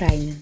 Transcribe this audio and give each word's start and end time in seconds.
Сорайнен. 0.00 0.36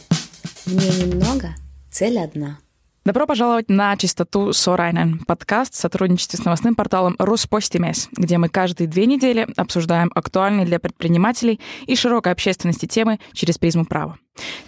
Мне 0.66 1.04
немного, 1.04 1.48
цель 1.90 2.16
одна. 2.20 2.58
Добро 3.04 3.26
пожаловать 3.26 3.68
на 3.68 3.96
«Чистоту 3.96 4.52
Сорайнен»— 4.52 5.18
подкаст 5.26 5.74
в 5.74 5.76
сотрудничестве 5.76 6.38
с 6.38 6.44
новостным 6.44 6.76
порталом 6.76 7.16
«Руспостимес», 7.18 8.08
где 8.12 8.38
мы 8.38 8.50
каждые 8.50 8.86
две 8.86 9.06
недели 9.06 9.48
обсуждаем 9.56 10.12
актуальные 10.14 10.64
для 10.64 10.78
предпринимателей 10.78 11.58
и 11.88 11.96
широкой 11.96 12.30
общественности 12.34 12.86
темы 12.86 13.18
через 13.32 13.58
призму 13.58 13.84
права. 13.84 14.16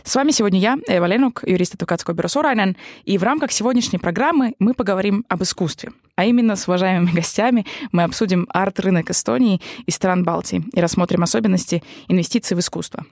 С 0.03 0.17
вами 0.17 0.32
сегодня 0.32 0.59
я, 0.59 0.77
Эва 0.89 1.04
Ленук, 1.04 1.45
юрист 1.46 1.75
адвокатского 1.75 2.14
бюро 2.14 2.27
Сорайнен, 2.27 2.77
и 3.04 3.17
в 3.17 3.22
рамках 3.22 3.53
сегодняшней 3.53 3.99
программы 4.00 4.54
мы 4.59 4.75
поговорим 4.75 5.25
об 5.29 5.45
искусстве. 5.45 5.93
А 6.17 6.25
именно 6.25 6.57
с 6.57 6.67
уважаемыми 6.67 7.13
гостями 7.14 7.64
мы 7.93 8.03
обсудим 8.03 8.49
арт-рынок 8.49 9.11
Эстонии 9.11 9.61
и 9.86 9.93
стран 9.93 10.25
Балтии 10.25 10.64
и 10.75 10.81
рассмотрим 10.81 11.22
особенности 11.22 11.85
инвестиций 12.09 12.57
в 12.57 12.61
искусство. 12.61 13.07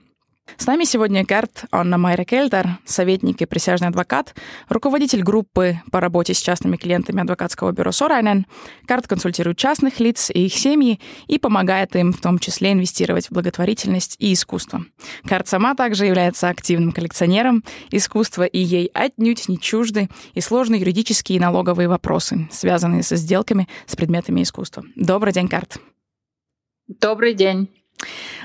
С 0.57 0.66
нами 0.66 0.84
сегодня 0.84 1.25
Керт 1.25 1.65
Анна 1.70 1.98
Майра 1.98 2.25
Кельтер, 2.25 2.79
советник 2.84 3.43
и 3.43 3.47
присяжный 3.47 3.89
адвокат, 3.89 4.34
руководитель 4.69 5.23
группы 5.23 5.80
по 5.93 6.01
работе 6.01 6.34
с 6.34 6.41
частными 6.41 6.77
клиентами 6.77 7.20
адвокатского 7.20 7.73
бюро 7.73 7.93
Сорайнен. 7.93 8.47
Керт 8.87 9.06
консультирует 9.06 9.59
частных 9.59 10.01
лиц 10.01 10.30
и 10.30 10.47
их 10.47 10.55
семьи 10.55 11.01
и 11.27 11.39
помогает 11.39 11.95
им 11.97 12.12
в 12.12 12.20
том 12.20 12.39
числе 12.39 12.73
инвестировать 12.73 13.27
в 13.27 13.33
благотворительность 13.33 14.16
и 14.19 14.33
искусство. 14.33 14.84
Керт 15.29 15.48
сама 15.48 15.75
также 15.75 16.06
является 16.06 16.48
активным 16.48 16.92
коллекционером 16.92 17.62
искусства, 17.91 18.45
и 18.45 18.59
ей 18.59 18.91
отнюдь 18.95 19.48
не 19.48 19.59
чужды 19.59 20.09
и 20.34 20.41
сложные 20.41 20.80
юридические 20.80 21.37
и 21.37 21.41
налоговые 21.41 21.89
вопросы, 21.89 22.48
связанные 22.51 23.03
со 23.03 23.17
сделками 23.17 23.69
с 23.87 23.97
предметами 23.97 24.42
искусства. 24.42 24.84
Добрый 24.97 25.33
день, 25.33 25.48
Керт. 25.48 25.78
Добрый 26.89 27.34
день. 27.34 27.69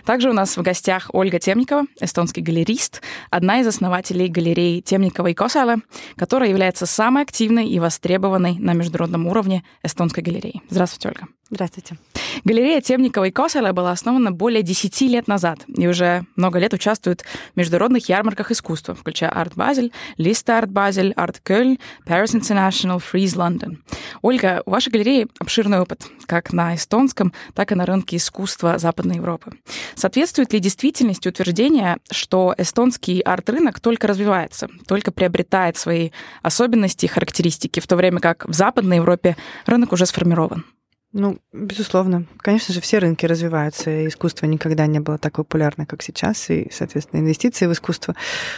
Также 0.06 0.30
у 0.30 0.34
нас 0.34 0.58
в 0.58 0.62
гостях 0.62 1.10
Ольга 1.14 1.40
Темникова, 1.40 1.84
эстонский 2.00 2.42
галерист, 2.42 3.02
одна 3.30 3.60
из 3.60 3.68
основателей 3.68 4.28
галереи 4.28 4.82
Темникова 4.82 5.28
и 5.28 5.34
Косала, 5.34 5.78
которая 6.18 6.50
является 6.50 6.86
самой 6.86 7.24
активной 7.24 7.68
и 7.68 7.80
востребованной 7.80 8.56
на 8.60 8.74
международном 8.74 9.28
уровне 9.28 9.64
эстонской 9.84 10.24
галереей. 10.24 10.62
Здравствуйте, 10.70 11.10
Ольга. 11.10 11.28
Здравствуйте. 11.50 11.98
Галерея 12.46 12.82
Темникова 12.82 13.26
и 13.26 13.32
Косела 13.32 13.72
была 13.72 13.92
основана 13.92 14.32
более 14.32 14.64
10 14.64 15.02
лет 15.02 15.28
назад 15.28 15.60
и 15.68 15.88
уже 15.88 16.26
много 16.36 16.60
лет 16.60 16.74
участвует 16.74 17.22
в 17.22 17.58
международных 17.58 18.10
ярмарках 18.10 18.52
искусства, 18.52 18.96
включая 18.96 19.30
Арт 19.30 19.56
Базель, 19.56 19.94
Листа 20.18 20.58
Арт 20.58 20.70
Базель, 20.70 21.14
Арт 21.14 21.42
Кöln, 21.46 21.80
Paris 22.06 22.36
International, 22.36 23.02
Freeze 23.02 23.38
London. 23.38 23.78
Ольга, 24.22 24.62
у 24.66 24.72
вашей 24.72 24.92
галереи 24.92 25.28
обширный 25.40 25.80
опыт 25.80 26.04
как 26.26 26.52
на 26.52 26.76
эстонском, 26.76 27.34
так 27.54 27.72
и 27.72 27.76
на 27.76 27.86
рынке 27.86 28.18
искусства 28.18 28.78
Западной 28.78 29.18
Европы. 29.18 29.54
Соответствует 29.96 30.52
ли 30.52 30.60
действительности 30.60 31.30
утверждение, 31.30 31.98
что 32.12 32.54
эстонский 32.58 33.22
арт-рынок 33.22 33.80
только 33.80 34.08
развивается, 34.08 34.68
только 34.86 35.12
приобретает 35.12 35.78
свои 35.78 36.10
особенности 36.42 37.06
и 37.06 37.10
характеристики, 37.10 37.80
в 37.80 37.88
то 37.88 37.96
время 37.96 38.20
как 38.20 38.46
в 38.46 38.54
Западной 38.54 38.98
Европе 38.98 39.38
рынок 39.66 39.94
уже 39.94 40.06
сформирован? 40.06 40.66
Ну, 41.14 41.38
безусловно. 41.54 42.26
Конечно 42.38 42.74
же, 42.74 42.82
все 42.82 42.98
рынки 42.98 43.28
развиваются. 43.28 44.08
Искусство 44.08 44.48
никогда 44.48 44.88
не 44.88 45.00
было 45.00 45.20
так 45.20 45.36
популярно, 45.36 45.86
как 45.86 46.02
сейчас, 46.02 46.50
и, 46.50 46.68
соответственно, 46.72 47.20
инвестиции 47.20 47.68
в 47.68 47.72
искусство. 47.72 48.16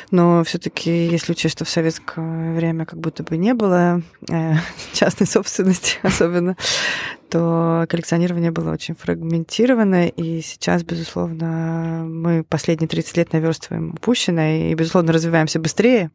Но 0.10 0.42
все 0.46 0.58
таки 0.58 1.08
если 1.08 1.34
учесть, 1.34 1.52
что 1.52 1.66
в 1.66 1.70
советское 1.70 2.56
время 2.56 2.86
как 2.86 2.98
будто 2.98 3.24
бы 3.24 3.36
не 3.36 3.54
было 3.54 4.02
э, 4.32 4.54
частной 4.94 5.28
собственности 5.28 5.98
особенно, 6.02 6.56
то 7.30 7.86
коллекционирование 7.90 8.52
было 8.52 8.72
очень 8.72 8.96
фрагментировано, 8.96 10.08
и 10.08 10.40
сейчас, 10.40 10.84
безусловно, 10.84 12.06
мы 12.08 12.46
последние 12.46 12.88
30 12.88 13.18
лет 13.18 13.34
наверстываем 13.34 13.96
упущенное, 13.96 14.72
и, 14.72 14.76
безусловно, 14.76 15.12
развиваемся 15.12 15.60
быстрее. 15.60 16.10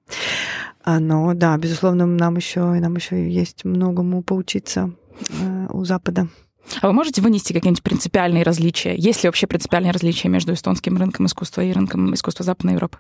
А, 0.83 1.01
но 1.01 1.35
да, 1.35 1.59
безусловно, 1.59 2.07
нам 2.07 2.37
еще, 2.37 2.61
нам 2.63 2.97
еще 2.97 3.31
есть 3.31 3.67
многому 3.67 4.23
поучиться 4.23 4.95
Э, 5.29 5.60
у 5.71 5.85
Запада. 5.85 6.29
А 6.81 6.87
вы 6.87 6.93
можете 6.93 7.21
вынести 7.21 7.53
какие-нибудь 7.53 7.83
принципиальные 7.83 8.43
различия? 8.43 8.95
Есть 8.95 9.23
ли 9.23 9.29
вообще 9.29 9.47
принципиальные 9.47 9.93
различия 9.93 10.29
между 10.29 10.53
эстонским 10.53 10.97
рынком 10.97 11.27
искусства 11.27 11.63
и 11.63 11.73
рынком 11.73 12.15
искусства 12.15 12.45
Западной 12.45 12.75
Европы? 12.75 12.99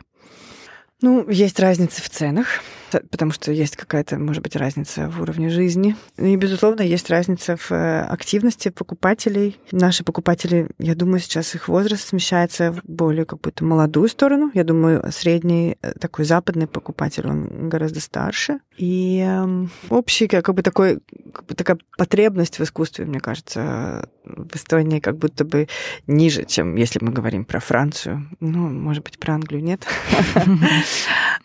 Ну, 1.02 1.28
есть 1.28 1.58
разницы 1.60 2.02
в 2.02 2.10
ценах, 2.10 2.46
потому 2.90 3.32
что 3.32 3.52
есть 3.52 3.76
какая-то, 3.76 4.18
может 4.18 4.42
быть, 4.42 4.56
разница 4.56 5.08
в 5.08 5.20
уровне 5.20 5.48
жизни. 5.48 5.96
И, 6.16 6.36
безусловно, 6.36 6.82
есть 6.82 7.10
разница 7.10 7.56
в 7.56 7.70
э, 7.72 8.02
активности 8.02 8.70
покупателей. 8.70 9.58
Наши 9.72 10.04
покупатели, 10.04 10.68
я 10.78 10.94
думаю, 10.94 11.20
сейчас 11.20 11.54
их 11.54 11.68
возраст 11.68 12.08
смещается 12.08 12.72
в 12.72 12.80
более 12.84 13.24
какую-то 13.24 13.64
молодую 13.64 14.08
сторону. 14.08 14.50
Я 14.54 14.64
думаю, 14.64 15.04
средний 15.12 15.76
э, 15.82 15.92
такой 15.98 16.24
западный 16.24 16.66
покупатель, 16.66 17.26
он 17.26 17.68
гораздо 17.68 18.00
старше. 18.00 18.60
И 18.76 19.24
э, 19.26 19.66
общий, 19.88 20.26
как 20.26 20.54
бы 20.54 20.62
такой, 20.62 21.00
как 21.32 21.46
бы 21.46 21.54
такая 21.54 21.78
потребность 21.96 22.58
в 22.58 22.62
искусстве, 22.62 23.04
мне 23.04 23.20
кажется, 23.20 24.08
в 24.24 24.54
Эстонии 24.54 25.00
как 25.00 25.16
будто 25.16 25.44
бы 25.44 25.68
ниже, 26.06 26.44
чем 26.44 26.76
если 26.76 27.02
мы 27.04 27.12
говорим 27.12 27.44
про 27.44 27.60
Францию. 27.60 28.28
Ну, 28.40 28.68
может 28.68 29.04
быть, 29.04 29.18
про 29.18 29.34
Англию 29.34 29.62
нет. 29.62 29.86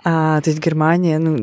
А, 0.08 0.40
то 0.42 0.52
есть 0.52 0.62
Германия, 0.64 1.18
ну, 1.18 1.35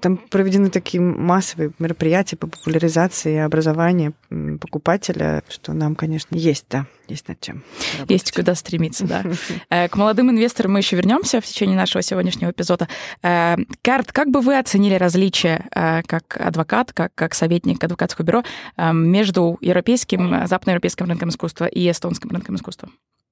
там 0.00 0.16
проведены 0.16 0.70
такие 0.70 1.00
массовые 1.00 1.72
мероприятия 1.78 2.36
по 2.36 2.46
популяризации 2.46 3.34
и 3.34 3.38
образованию 3.38 4.14
покупателя, 4.60 5.42
что 5.48 5.72
нам, 5.72 5.94
конечно, 5.94 6.34
есть, 6.36 6.66
да, 6.70 6.86
есть 7.08 7.28
над 7.28 7.40
чем. 7.40 7.62
Работать. 7.94 8.10
Есть 8.10 8.32
куда 8.32 8.54
стремиться, 8.54 9.06
да. 9.06 9.24
Э, 9.70 9.88
к 9.88 9.96
молодым 9.96 10.30
инвесторам 10.30 10.72
мы 10.72 10.80
еще 10.80 10.96
вернемся 10.96 11.40
в 11.40 11.44
течение 11.44 11.76
нашего 11.76 12.02
сегодняшнего 12.02 12.50
эпизода. 12.50 12.88
Э, 13.22 13.56
Карт, 13.82 14.12
как 14.12 14.30
бы 14.30 14.40
вы 14.40 14.58
оценили 14.58 14.94
различия 14.94 15.66
э, 15.74 16.02
как 16.06 16.36
адвокат, 16.40 16.92
как, 16.92 17.14
как 17.14 17.34
советник 17.34 17.82
адвокатского 17.82 18.24
бюро 18.24 18.44
между 18.92 19.58
европейским, 19.60 20.46
западноевропейским 20.46 21.06
рынком 21.06 21.30
искусства 21.30 21.66
и 21.66 21.90
эстонским 21.90 22.30
рынком 22.30 22.56
искусства? 22.56 22.88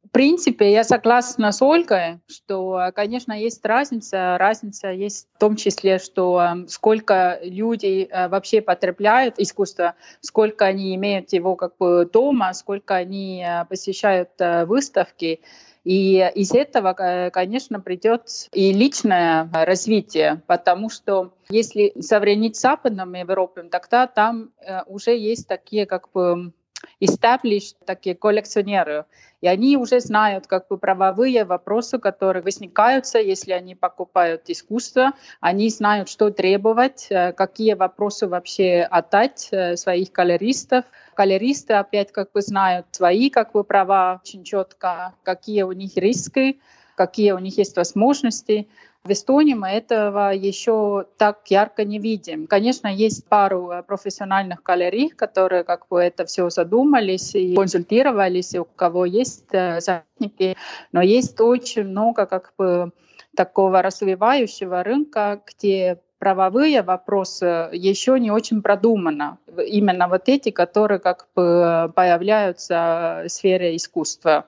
В 0.07 0.11
принципе, 0.13 0.71
я 0.71 0.85
согласна 0.85 1.51
с 1.51 1.61
Ольгой, 1.61 2.21
что, 2.29 2.91
конечно, 2.95 3.33
есть 3.33 3.65
разница. 3.65 4.37
Разница 4.39 4.91
есть 4.91 5.27
в 5.35 5.39
том 5.39 5.57
числе, 5.57 5.99
что 5.99 6.41
эм, 6.41 6.69
сколько 6.69 7.41
людей 7.43 8.05
э, 8.05 8.29
вообще 8.29 8.61
потребляют 8.61 9.35
искусство, 9.39 9.95
сколько 10.21 10.65
они 10.65 10.95
имеют 10.95 11.33
его 11.33 11.57
как 11.57 11.77
бы 11.79 12.09
дома, 12.11 12.53
сколько 12.55 12.95
они 12.95 13.45
э, 13.45 13.65
посещают 13.65 14.31
э, 14.39 14.65
выставки. 14.65 15.41
И 15.83 16.19
из 16.35 16.53
этого, 16.53 16.95
конечно, 17.33 17.79
придет 17.79 18.49
и 18.53 18.73
личное 18.73 19.49
развитие, 19.53 20.43
потому 20.49 20.91
что 20.91 21.33
если 21.49 21.93
сравнить 22.01 22.57
с 22.57 22.61
Западной 22.61 23.21
Европой, 23.21 23.69
тогда 23.69 24.09
там 24.09 24.51
уже 24.89 25.17
есть 25.17 25.47
такие 25.47 25.87
как 25.87 26.11
бы 26.13 26.53
established 27.01 27.77
такие 27.85 28.15
коллекционеры. 28.15 29.05
И 29.41 29.49
они 29.49 29.77
уже 29.77 30.01
знают 30.01 30.47
как 30.47 30.69
бы 30.69 30.79
правовые 30.79 31.45
вопросы, 31.45 31.99
которые 31.99 32.43
возникают, 32.43 33.07
если 33.15 33.53
они 33.53 33.75
покупают 33.75 34.43
искусство. 34.49 35.13
Они 35.41 35.69
знают, 35.69 36.09
что 36.09 36.31
требовать, 36.31 37.07
э, 37.11 37.33
какие 37.33 37.75
вопросы 37.75 38.27
вообще 38.27 38.87
отдать 38.91 39.49
э, 39.51 39.77
своих 39.77 40.11
галеристов. 40.13 40.85
Галеристы 41.17 41.75
опять 41.75 42.13
как 42.13 42.33
бы 42.33 42.41
знают 42.41 42.87
свои 42.93 43.31
как 43.31 43.53
бы 43.53 43.63
права 43.63 44.21
очень 44.23 44.43
четко, 44.43 45.15
какие 45.23 45.63
у 45.63 45.73
них 45.73 45.97
риски, 45.97 46.59
какие 46.97 47.33
у 47.33 47.39
них 47.39 47.59
есть 47.59 47.77
возможности. 47.77 48.69
В 49.07 49.11
Эстонии 49.13 49.55
мы 49.55 49.69
этого 49.69 50.33
еще 50.35 51.07
так 51.17 51.47
ярко 51.47 51.85
не 51.85 52.01
видим. 52.01 52.49
Конечно, 52.49 52.89
есть 52.89 53.29
пару 53.29 53.71
э, 53.71 53.85
профессиональных 53.85 54.65
галерей, 54.65 55.11
которые 55.11 55.63
как 55.63 55.87
бы 55.89 56.01
это 56.01 56.25
все 56.25 56.51
задумались 56.51 57.37
и 57.37 57.55
консультировались, 57.55 58.57
у 58.57 58.65
кого 58.65 59.05
есть 59.05 59.47
э, 59.53 59.81
советники, 59.81 60.57
но 60.91 61.03
есть 61.03 61.41
очень 61.41 61.85
много 61.85 62.27
как 62.27 62.53
бы 62.59 62.91
такого 63.37 63.81
развивающего 63.81 64.83
рынка, 64.83 65.41
где 65.47 66.01
правовые 66.19 66.83
вопросы 66.83 67.69
еще 67.73 68.19
не 68.19 68.33
очень 68.33 68.61
продуманы. 68.61 69.37
Именно 69.57 70.09
вот 70.09 70.29
эти, 70.29 70.51
которые 70.51 70.99
как 70.99 71.29
бы 71.37 71.93
появляются 71.95 73.23
в 73.25 73.29
сфере 73.29 73.77
искусства 73.77 74.47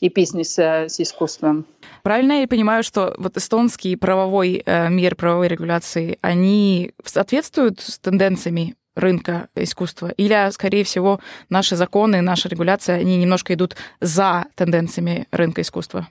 и 0.00 0.08
бизнеса 0.08 0.86
с 0.88 1.00
искусством. 1.00 1.66
Правильно 2.02 2.40
я 2.40 2.48
понимаю, 2.48 2.82
что 2.82 3.14
вот 3.18 3.36
эстонский 3.36 3.96
правовой 3.96 4.62
э, 4.64 4.88
мир, 4.88 5.16
правовой 5.16 5.48
регуляции, 5.48 6.18
они 6.20 6.92
соответствуют 7.04 7.80
с 7.80 7.98
тенденциями 7.98 8.76
рынка 8.94 9.48
искусства? 9.54 10.08
Или, 10.16 10.50
скорее 10.50 10.84
всего, 10.84 11.20
наши 11.48 11.76
законы, 11.76 12.20
наша 12.20 12.48
регуляция, 12.48 12.98
они 12.98 13.16
немножко 13.16 13.54
идут 13.54 13.76
за 14.00 14.46
тенденциями 14.54 15.26
рынка 15.30 15.62
искусства? 15.62 16.08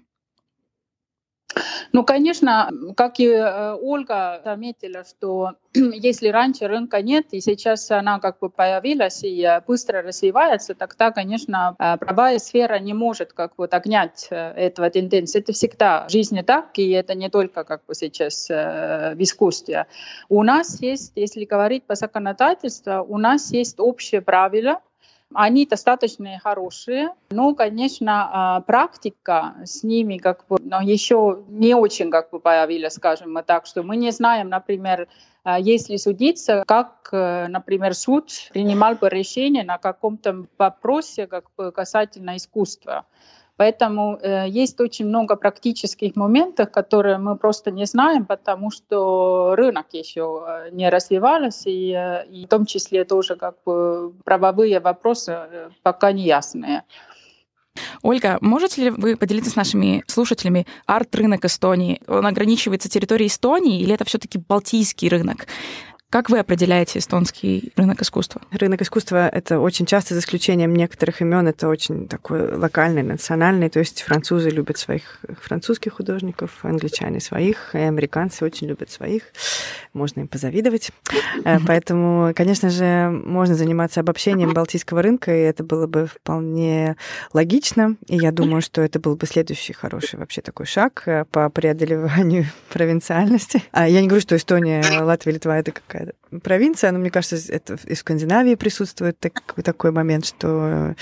Ну, 1.94 2.04
конечно, 2.04 2.71
как 2.95 3.19
и 3.19 3.27
э, 3.27 3.74
Ольга 3.81 4.42
заметила, 4.44 5.04
что 5.04 5.54
если 5.74 6.30
раньше 6.30 6.68
рынка 6.68 7.01
нет, 7.01 7.27
и 7.31 7.42
сейчас 7.42 7.89
она 7.92 8.19
как 8.19 8.39
бы 8.39 8.50
появилась 8.50 9.24
и 9.24 9.44
э, 9.44 9.62
быстро 9.68 10.01
развивается, 10.01 10.75
тогда, 10.75 11.12
конечно, 11.12 11.75
э, 11.80 11.98
правая 11.98 12.39
сфера 12.39 12.80
не 12.80 12.94
может 12.94 13.33
как 13.33 13.56
бы 13.56 13.68
догнать 13.68 14.27
этого 14.30 14.89
тенденции. 14.89 15.39
Это 15.39 15.54
всегда 15.54 16.07
в 16.07 16.12
жизни 16.12 16.42
так, 16.42 16.77
и 16.77 16.89
это 16.92 17.15
не 17.15 17.30
только 17.30 17.63
как 17.63 17.86
бы 17.86 17.95
сейчас 17.95 18.50
в 18.50 19.15
искусстве. 19.19 19.88
У 20.30 20.44
нас 20.44 20.81
есть, 20.81 21.13
если 21.15 21.45
говорить 21.45 21.83
по 21.83 21.95
законодательству, 21.95 23.06
у 23.07 23.18
нас 23.18 23.51
есть 23.51 23.80
общие 23.80 24.21
правила, 24.21 24.80
они 25.33 25.65
достаточно 25.65 26.39
хорошие, 26.39 27.09
но, 27.29 27.53
конечно, 27.53 28.29
а, 28.31 28.62
практика 28.62 29.56
с 29.65 29.83
ними 29.83 30.18
как 30.18 30.45
бы 30.47 30.57
но 30.63 30.81
еще 30.81 31.44
не 31.50 31.75
очень 31.75 32.09
как 32.09 32.29
бы 32.29 32.39
появилась, 32.39 32.94
скажем 32.94 33.33
мы 33.33 33.44
так, 33.44 33.65
что 33.65 33.83
мы 33.83 33.97
не 33.97 34.12
знаем, 34.12 34.50
например, 34.50 35.07
а, 35.44 35.59
если 35.59 35.97
судиться, 35.97 36.63
как, 36.68 37.09
э, 37.12 37.47
например, 37.47 37.94
суд 37.94 38.29
принимал 38.51 38.95
бы 38.95 39.09
решение 39.09 39.63
на 39.63 39.77
каком-то 39.77 40.45
вопросе 40.57 41.27
как 41.27 41.45
бы 41.57 41.71
касательно 41.71 42.35
искусства. 42.35 43.06
Поэтому 43.57 44.19
э, 44.21 44.48
есть 44.48 44.80
очень 44.80 45.07
много 45.07 45.36
практических 45.36 46.15
моментов, 46.15 46.71
которые 46.71 47.18
мы 47.18 47.36
просто 47.36 47.71
не 47.71 47.86
знаем, 47.86 48.25
потому 48.25 48.69
что 48.69 49.56
рынок 49.56 49.88
еще 49.94 50.45
э, 50.48 50.69
не 50.71 50.89
развивался, 50.89 51.69
и, 51.69 51.92
э, 51.92 52.25
и 52.27 52.45
в 52.45 52.50
том 52.50 52.68
числе 52.68 53.04
тоже 53.04 53.36
как 53.36 53.56
бы 53.65 54.13
правовые 54.24 54.80
вопросы 54.80 55.31
э, 55.31 55.69
пока 55.81 56.12
не 56.12 56.24
ясные. 56.24 56.83
Ольга, 58.01 58.38
можете 58.42 58.83
ли 58.83 58.89
вы 58.92 59.15
поделиться 59.15 59.51
с 59.51 59.56
нашими 59.56 60.04
слушателями 60.07 60.68
арт-рынок 60.86 61.45
Эстонии? 61.45 62.01
Он 62.07 62.25
ограничивается 62.25 62.89
территорией 62.89 63.27
Эстонии 63.27 63.81
или 63.81 63.94
это 63.94 64.06
все-таки 64.06 64.38
балтийский 64.38 65.09
рынок? 65.09 65.48
Как 66.09 66.30
вы 66.30 66.39
определяете 66.39 67.00
эстонский 67.00 67.74
рынок 67.75 68.01
искусства? 68.01 68.42
Рынок 68.51 68.81
искусства— 68.81 69.27
это 69.33 69.59
очень 69.59 69.86
часто, 69.86 70.13
за 70.13 70.21
исключением 70.21 70.74
некоторых 70.74 71.21
имен, 71.21 71.50
это 71.50 71.68
очень 71.68 72.07
такой 72.07 72.56
локальный, 72.56 73.04
национальный. 73.04 73.69
То 73.69 73.80
есть 73.80 74.04
французы 74.04 74.50
любят 74.50 74.77
своих 74.77 75.19
французских 75.42 75.95
художников, 75.95 76.63
англичане 76.63 77.19
своих, 77.19 77.75
и 77.75 77.80
американцы 77.80 78.45
очень 78.45 78.68
любят 78.68 78.89
своих. 78.89 79.24
Можно 79.92 80.21
им 80.21 80.27
позавидовать. 80.30 80.92
Э, 81.44 81.57
поэтому, 81.68 82.31
конечно 82.33 82.69
же, 82.69 83.09
можно 83.09 83.56
заниматься 83.56 84.00
обобщением 84.00 84.54
балтийского 84.54 85.01
рынка, 85.01 85.36
и 85.36 85.42
это 85.42 85.65
было 85.65 85.88
бы 85.88 86.07
вполне 86.07 86.95
логично. 87.33 87.98
И 88.07 88.15
я 88.15 88.31
думаю, 88.31 88.62
что 88.62 88.81
это 88.81 89.01
был 89.01 89.18
бы 89.18 89.27
следующий 89.27 89.74
хороший 89.74 90.19
вообще 90.19 90.39
такой 90.42 90.68
шаг 90.68 91.04
э, 91.06 91.25
по 91.25 91.50
преодолеванию 91.50 92.45
провинциальности. 92.69 93.62
А 93.74 93.89
я 93.89 94.00
не 94.00 94.07
говорю, 94.07 94.21
что 94.21 94.38
Эстония, 94.38 94.81
Латвия, 95.01 95.33
Литва— 95.33 95.57
это 95.59 95.74
какая 95.74 95.96
какая-то 95.97 96.39
провинция, 96.39 96.91
но 96.91 96.99
мне 96.99 97.09
кажется, 97.09 97.38
это 97.51 97.77
и 97.85 97.94
в 97.94 97.99
Скандинавии 97.99 98.55
присутствует 98.55 99.19
так, 99.19 99.33
такой 99.63 99.91
момент, 99.91 100.25
что 100.25 100.95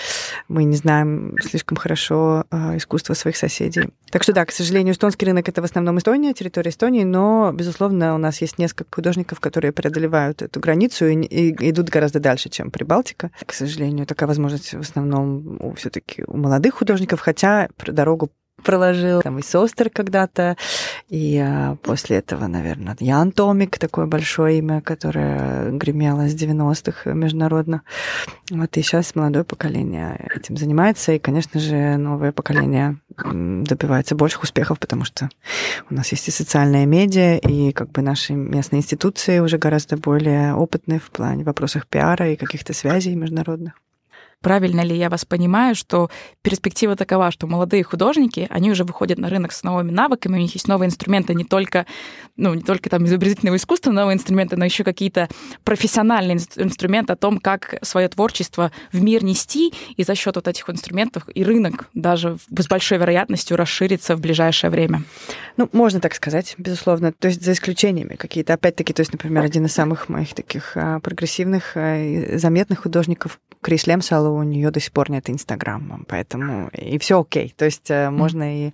мы 0.47 0.63
не 0.63 0.75
знаем 0.75 1.36
слишком 1.42 1.77
хорошо 1.77 2.45
а, 2.50 2.77
искусство 2.77 3.13
своих 3.13 3.38
соседей. 3.38 3.89
Так 4.12 4.24
что 4.24 4.33
да, 4.33 4.45
к 4.45 4.51
сожалению, 4.51 4.94
эстонский 4.94 5.25
рынок 5.25 5.50
это 5.50 5.62
в 5.62 5.65
основном 5.65 5.97
Эстония, 5.97 6.33
территория 6.33 6.69
Эстонии, 6.69 7.03
но, 7.03 7.51
безусловно, 7.53 8.15
у 8.15 8.18
нас 8.18 8.42
есть 8.42 8.57
несколько 8.57 8.95
художников, 8.95 9.39
которые 9.39 9.71
преодолевают 9.71 10.42
эту 10.42 10.59
границу 10.59 11.07
и, 11.07 11.15
и 11.15 11.69
идут 11.69 11.89
гораздо 11.89 12.19
дальше, 12.19 12.50
чем 12.50 12.71
Прибалтика. 12.71 13.31
К 13.45 13.53
сожалению, 13.53 14.06
такая 14.06 14.27
возможность 14.27 14.74
в 14.74 14.80
основном 14.80 15.75
все-таки 15.75 16.24
у 16.27 16.38
молодых 16.38 16.75
художников, 16.75 17.19
хотя 17.19 17.69
дорогу 17.77 18.31
проложил. 18.65 19.21
Там 19.21 19.39
и 19.39 19.41
Состер 19.41 19.89
когда-то, 19.89 20.57
и 21.07 21.38
а, 21.38 21.75
после 21.83 22.17
этого, 22.17 22.47
наверное, 22.47 22.97
Ян 23.00 23.31
Томик, 23.31 23.77
такое 23.77 24.07
большое 24.07 24.57
имя, 24.57 24.81
которое 24.81 25.71
гремело 25.71 26.27
с 26.27 26.35
90-х 26.35 27.13
международно. 27.13 27.83
Вот 28.50 28.75
и 28.75 28.81
сейчас 28.81 29.15
молодое 29.15 29.45
поколение 29.45 30.27
этим 30.35 30.57
занимается, 30.57 31.13
и, 31.13 31.19
конечно 31.19 31.59
же, 31.59 31.97
новое 31.97 32.31
поколение 32.31 32.97
добивается 33.17 34.15
больших 34.15 34.44
успехов, 34.44 34.79
потому 34.79 35.06
что 35.06 35.29
у 35.89 35.94
нас 35.94 36.11
есть 36.11 36.27
и 36.27 36.31
социальная 36.31 36.85
медиа, 36.85 37.38
и 37.38 37.71
как 37.71 37.91
бы 37.91 38.01
наши 38.01 38.33
местные 38.33 38.79
институции 38.79 39.39
уже 39.39 39.57
гораздо 39.57 39.95
более 39.95 40.53
опытные 40.56 41.00
в 41.00 41.11
плане 41.11 41.44
вопросах 41.44 41.88
пиара 41.88 42.31
и 42.31 42.35
каких-то 42.35 42.73
связей 42.73 43.15
международных. 43.15 43.73
Правильно 44.41 44.81
ли 44.81 44.95
я 44.95 45.09
вас 45.09 45.25
понимаю, 45.25 45.75
что 45.75 46.09
перспектива 46.41 46.95
такова, 46.95 47.31
что 47.31 47.47
молодые 47.47 47.83
художники, 47.83 48.47
они 48.49 48.71
уже 48.71 48.83
выходят 48.83 49.17
на 49.17 49.29
рынок 49.29 49.51
с 49.51 49.63
новыми 49.63 49.91
навыками, 49.91 50.35
у 50.35 50.39
них 50.41 50.53
есть 50.53 50.67
новые 50.67 50.87
инструменты, 50.87 51.33
не 51.33 51.43
только, 51.43 51.85
ну, 52.35 52.53
не 52.53 52.61
только 52.61 52.89
там 52.89 53.05
изобразительного 53.05 53.55
искусства 53.55 53.91
новые 53.91 54.15
инструменты, 54.15 54.55
но 54.55 54.65
еще 54.65 54.83
какие-то 54.83 55.29
профессиональные 55.63 56.37
инструменты 56.57 57.13
о 57.13 57.15
том, 57.15 57.39
как 57.39 57.75
свое 57.81 58.07
творчество 58.07 58.71
в 58.91 59.01
мир 59.01 59.23
нести, 59.23 59.73
и 59.95 60.03
за 60.03 60.15
счет 60.15 60.35
вот 60.35 60.47
этих 60.47 60.69
инструментов 60.69 61.23
и 61.33 61.43
рынок 61.43 61.89
даже 61.93 62.37
с 62.57 62.67
большой 62.67 62.97
вероятностью 62.97 63.57
расширится 63.57 64.15
в 64.15 64.21
ближайшее 64.21 64.69
время. 64.69 65.03
Ну, 65.57 65.69
можно 65.71 65.99
так 65.99 66.13
сказать, 66.13 66.55
безусловно. 66.57 67.11
То 67.11 67.29
есть 67.29 67.43
за 67.43 67.53
исключениями 67.53 68.15
какие-то. 68.15 68.53
Опять-таки, 68.53 68.93
то 68.93 69.01
есть, 69.01 69.11
например, 69.11 69.43
один 69.43 69.65
из 69.65 69.73
самых 69.73 70.09
моих 70.09 70.33
таких 70.33 70.73
а, 70.75 70.99
прогрессивных, 70.99 71.71
а, 71.75 72.37
заметных 72.37 72.83
художников, 72.83 73.39
Крис 73.65 73.88
Лемсал, 73.88 74.31
у 74.31 74.44
нее 74.44 74.69
до 74.69 74.79
сих 74.79 74.91
пор 74.91 75.09
нет 75.09 75.27
Инстаграма, 75.27 76.01
поэтому 76.07 76.69
и 76.69 77.00
все 77.00 77.19
окей. 77.19 77.51
То 77.57 77.65
есть 77.65 77.89
mm. 77.89 78.12
можно 78.12 78.67
и 78.67 78.73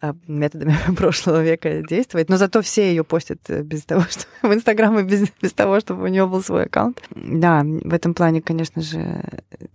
э, 0.00 0.12
методами 0.26 0.74
прошлого 0.96 1.44
века 1.44 1.82
действовать, 1.88 2.28
но 2.28 2.36
зато 2.36 2.60
все 2.60 2.90
ее 2.90 3.04
постят 3.04 3.38
э, 3.46 3.62
без 3.62 3.84
того, 3.84 4.02
что 4.10 4.26
в 4.42 4.52
Инстаграм 4.52 4.98
и 4.98 5.04
без, 5.04 5.28
без 5.40 5.52
того, 5.52 5.78
чтобы 5.78 6.02
у 6.02 6.06
нее 6.08 6.26
был 6.26 6.42
свой 6.42 6.64
аккаунт. 6.64 7.00
Да, 7.14 7.62
в 7.62 7.94
этом 7.94 8.14
плане, 8.14 8.42
конечно 8.42 8.82
же, 8.82 9.22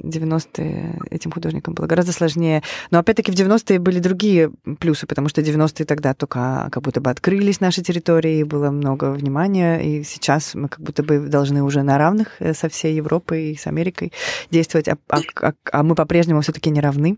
90-е 0.09 1.00
этим 1.12 1.31
художникам 1.31 1.74
было 1.74 1.86
гораздо 1.88 2.12
сложнее. 2.12 2.63
Но 2.92 3.00
опять-таки 3.00 3.31
в 3.31 3.36
90-е 3.36 3.80
были 3.80 4.00
другие 4.00 4.51
плюсы, 4.80 5.07
потому 5.07 5.30
что 5.30 5.42
90-е 5.42 5.86
тогда 5.86 6.13
только 6.13 6.69
как 6.71 6.83
будто 6.83 7.01
бы 7.01 7.09
открылись 7.09 7.59
наши 7.59 7.81
территории, 7.81 8.44
было 8.44 8.71
много 8.71 9.12
внимания, 9.12 9.80
и 9.80 10.04
сейчас 10.04 10.56
мы 10.56 10.69
как 10.69 10.81
будто 10.81 11.04
бы 11.04 11.19
должны 11.19 11.63
уже 11.63 11.83
на 11.83 11.98
равных 11.98 12.39
со 12.54 12.69
всей 12.69 12.95
Европой 12.95 13.51
и 13.51 13.56
с 13.56 13.68
Америкой 13.68 14.12
действовать, 14.51 14.88
а, 14.88 14.98
а 15.09 15.19
а, 15.42 15.54
а 15.71 15.83
мы 15.83 15.95
по-прежнему 15.95 16.42
все-таки 16.42 16.69
не 16.69 16.81
равны. 16.81 17.18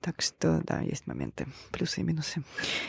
Так 0.00 0.20
что, 0.20 0.62
да, 0.64 0.80
есть 0.80 1.06
моменты, 1.06 1.48
плюсы 1.72 2.00
и 2.00 2.04
минусы. 2.04 2.42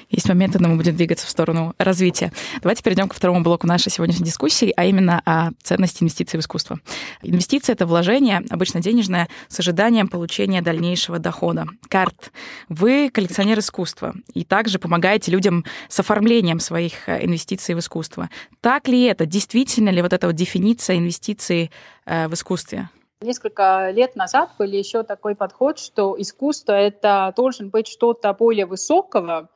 Есть 0.09 0.29
моменты, 0.29 0.59
но 0.59 0.69
мы 0.69 0.75
будем 0.75 0.95
двигаться 0.95 1.25
в 1.25 1.29
сторону 1.29 1.73
развития. 1.77 2.31
Давайте 2.61 2.83
перейдем 2.83 3.09
ко 3.09 3.15
второму 3.15 3.41
блоку 3.41 3.65
нашей 3.65 3.91
сегодняшней 3.91 4.25
дискуссии, 4.25 4.71
а 4.75 4.85
именно 4.85 5.21
о 5.25 5.51
ценности 5.63 6.03
инвестиций 6.03 6.39
в 6.39 6.41
искусство. 6.41 6.79
Инвестиция— 7.23 7.73
это 7.75 7.85
вложение, 7.87 8.43
обычно 8.49 8.81
денежное, 8.81 9.27
с 9.47 9.59
ожиданием 9.59 10.07
получения 10.07 10.61
дальнейшего 10.61 11.17
дохода. 11.17 11.65
Карт. 11.89 12.31
Вы 12.69 13.09
коллекционер 13.11 13.59
искусства 13.59 14.13
и 14.33 14.43
также 14.43 14.77
помогаете 14.77 15.31
людям 15.31 15.65
с 15.89 15.99
оформлением 15.99 16.59
своих 16.59 17.09
э, 17.09 17.25
инвестиций 17.25 17.73
в 17.73 17.79
искусство. 17.79 18.29
Так 18.61 18.87
ли 18.87 19.03
это? 19.03 19.25
Действительно 19.25 19.89
ли 19.89 20.01
вот 20.01 20.13
эта 20.13 20.27
вот 20.27 20.35
дефиниция 20.35 20.97
инвестиций 20.97 21.71
э, 22.05 22.27
в 22.27 22.33
искусстве? 22.33 22.89
Несколько 23.21 23.89
лет 23.89 24.15
назад 24.15 24.51
был 24.59 24.67
еще 24.67 25.01
такой 25.01 25.33
подход, 25.33 25.79
что 25.79 26.15
искусство 26.21 26.73
это 26.73 27.33
должен 27.35 27.69
быть 27.69 27.87
что-то 27.87 28.31
более 28.35 28.67
высокого, 28.67 29.49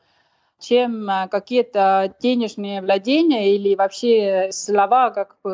чем 0.60 1.08
э, 1.08 1.28
какие-то 1.28 2.16
денежные 2.20 2.82
владения 2.82 3.54
или 3.54 3.76
вообще 3.76 4.50
слова 4.52 5.12
как 5.12 5.36
бы 5.44 5.52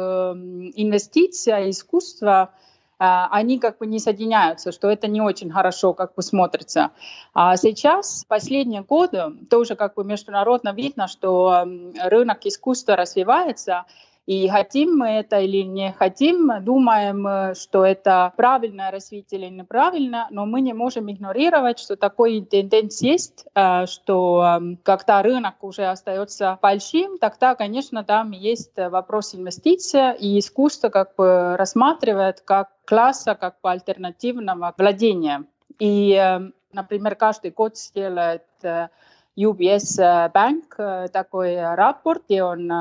инвестиция, 0.74 1.70
искусство, 1.70 2.52
э, 2.98 3.04
они 3.04 3.60
как 3.60 3.80
бы 3.80 3.86
не 3.86 4.00
соединяются, 4.00 4.72
что 4.72 4.90
это 4.90 5.08
не 5.10 5.20
очень 5.20 5.52
хорошо 5.52 5.94
как 5.94 6.16
бы 6.16 6.22
смотрится. 6.22 6.92
А 7.34 7.58
сейчас, 7.58 8.24
последние 8.26 8.84
годы, 8.84 9.34
тоже 9.50 9.76
как 9.76 9.96
бы 9.96 10.06
международно 10.06 10.72
видно, 10.72 11.10
что 11.10 11.66
рынок 12.06 12.46
искусства 12.46 12.96
развивается, 12.96 13.84
и 14.28 14.50
хотим 14.50 14.98
мы 14.98 15.08
это 15.08 15.40
или 15.40 15.64
не 15.64 15.94
хотим, 15.94 16.52
думаем, 16.62 17.56
что 17.56 17.86
это 17.86 18.34
правильное 18.36 18.92
развитие 18.92 19.40
или 19.40 19.48
неправильно, 19.48 20.28
но 20.32 20.46
мы 20.46 20.60
не 20.60 20.74
можем 20.74 21.10
игнорировать, 21.10 21.80
что 21.80 21.96
такой 21.96 22.42
тенденция 22.42 23.14
есть, 23.14 23.46
э, 23.56 23.86
что 23.86 24.58
эм, 24.58 24.78
когда 24.84 25.24
рынок 25.24 25.64
уже 25.64 25.86
остается 25.86 26.60
большим, 26.62 27.18
тогда, 27.20 27.56
конечно, 27.56 28.04
там 28.04 28.32
есть 28.32 28.76
вопрос 28.76 29.34
инвестиций, 29.34 30.16
и 30.20 30.40
искусство 30.40 30.90
как 30.90 31.16
бы 31.16 31.56
рассматривает 31.56 32.42
как 32.42 32.70
класса, 32.86 33.34
как 33.34 33.56
бы 33.64 33.72
альтернативного 33.72 34.74
владения. 34.78 35.46
И, 35.80 36.12
эм, 36.12 36.54
например, 36.74 37.16
каждый 37.16 37.52
год 37.52 37.76
делает 37.96 38.44
э, 38.62 38.90
UBS 39.38 40.32
Bank 40.34 41.10
такой 41.10 41.62
рапорт, 41.75 42.24
где 42.27 42.44
он 42.44 42.72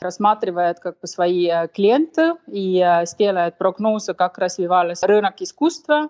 рассматривает 0.00 0.80
как 0.80 0.98
бы 1.00 1.06
свои 1.06 1.50
клиенты 1.74 2.34
и 2.46 3.02
сделает 3.04 3.58
прогнозы, 3.58 4.14
как 4.14 4.38
развивался 4.38 5.06
рынок 5.06 5.40
искусства, 5.40 6.08